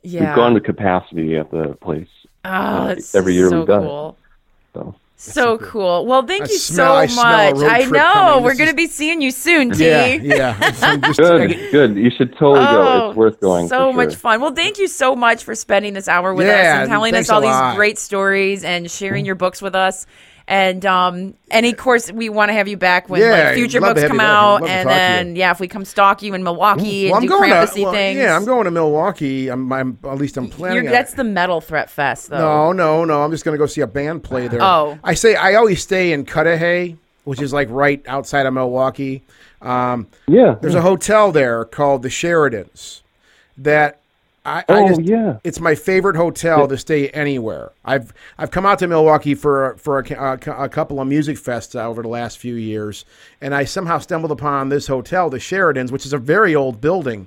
[0.03, 0.27] Yeah.
[0.27, 2.09] we've gone to capacity at the place.
[2.45, 4.17] oh, that's every year so we've done cool.
[4.73, 6.05] So So cool.
[6.05, 7.73] Well, thank I you smell- so smell a much.
[7.73, 8.43] I know.
[8.43, 9.87] We're going to be seeing you soon, Tea.
[9.87, 10.59] Yeah.
[10.61, 10.71] Yeah.
[11.01, 11.97] Just- good, good.
[11.97, 12.83] You should totally go.
[13.09, 13.65] It's oh, worth going.
[13.65, 13.93] Oh, So sure.
[13.95, 14.43] much fun.
[14.43, 17.41] Well, thank you so much for spending this hour with us and telling us all
[17.41, 20.05] these great stories and sharing your books with us.
[20.49, 24.01] And um, any course we want to have you back when Yeah, like, future books
[24.05, 27.17] come you out, and then yeah, if we come stalk you in Milwaukee Well, and
[27.17, 28.19] I'm do going Krampusy to well, things.
[28.19, 28.37] yeah.
[28.37, 29.49] I'm going to Milwaukee.
[29.49, 30.77] I'm, I'm at least I'm planning.
[30.85, 32.39] You're, on that's the Metal Threat Fest, though.
[32.39, 33.23] No, no, no.
[33.25, 34.63] I'm just going to go see a band play there.
[34.63, 34.99] Oh.
[35.03, 39.25] I say I always stay in Cudahy, which is like right outside of Milwaukee.
[39.63, 40.55] Um, Yeah.
[40.61, 43.01] there's a hotel there called the Sheridans
[43.59, 43.99] that
[44.47, 45.39] I, I Oh, just, yeah.
[45.45, 47.73] it's my favorite hotel to stay anywhere.
[47.85, 51.75] I've I've come out to Milwaukee for for a, a, a couple of music fests
[51.79, 53.05] uh, over the last few years,
[53.41, 57.27] and I somehow stumbled upon this hotel, the Sheridans, which is a very old building.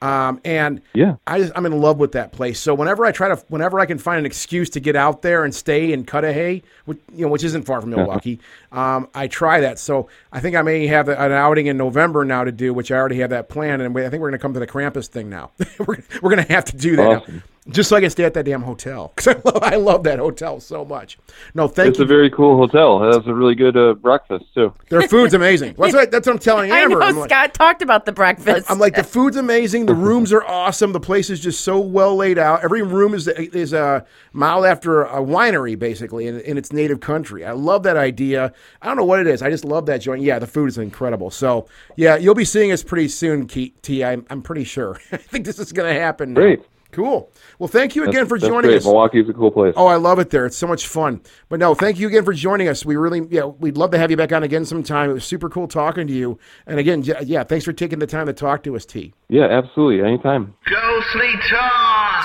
[0.00, 1.16] Um, and Yeah.
[1.26, 2.60] I just, I'm in love with that place.
[2.60, 5.44] So whenever I try to, whenever I can find an excuse to get out there
[5.44, 8.38] and stay in Cudahy, which you know, which isn't far from Milwaukee,
[8.70, 9.78] um, I try that.
[9.78, 12.96] So I think I may have an outing in November now to do, which I
[12.96, 15.28] already have that plan, and I think we're going to come to the Krampus thing
[15.28, 15.50] now.
[15.78, 17.42] we're we're going to have to do that Awesome.
[17.68, 20.02] Now, just so I can stay at that damn hotel because I love, I love
[20.04, 21.18] that hotel so much.
[21.54, 22.04] No, thank It's you.
[22.04, 23.04] It's a very cool hotel.
[23.04, 24.72] It has a really good uh, breakfast too.
[24.88, 25.74] Their food's amazing.
[25.78, 28.70] That's what, that's what I'm telling I know I'm like- Scott talked about the breakfast.
[28.70, 29.86] I'm like the food's amazing.
[29.86, 30.92] The rooms are awesome.
[30.92, 32.64] The place is just so well laid out.
[32.64, 34.00] Every room is is uh,
[34.32, 37.44] modeled after a winery, basically, in, in its native country.
[37.44, 38.52] I love that idea.
[38.82, 39.42] I don't know what it is.
[39.42, 40.22] I just love that joint.
[40.22, 41.30] Yeah, the food is incredible.
[41.30, 41.66] So
[41.96, 44.04] yeah, you'll be seeing us pretty soon, Ke- Tea.
[44.04, 44.98] I'm, I'm pretty sure.
[45.12, 46.32] I think this is going to happen.
[46.34, 46.56] now.
[46.90, 47.04] Great.
[47.04, 47.30] Cool.
[47.58, 48.78] Well, thank you again for That's joining great.
[48.78, 48.84] us.
[48.84, 49.74] Milwaukee's a cool place.
[49.76, 50.46] Oh, I love it there.
[50.46, 51.20] It's so much fun.
[51.48, 52.84] But no, thank you again for joining us.
[52.84, 55.10] We really, yeah, we'd love to have you back on again sometime.
[55.10, 56.38] It was super cool talking to you.
[56.66, 59.12] And again, yeah, yeah thanks for taking the time to talk to us, Tea.
[59.28, 60.06] Yeah, absolutely.
[60.06, 60.54] Anytime.
[60.64, 62.24] Ghostly Talk!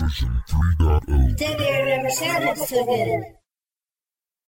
[0.00, 1.38] Version 3.0.
[1.38, 3.41] Then they never sounded so good.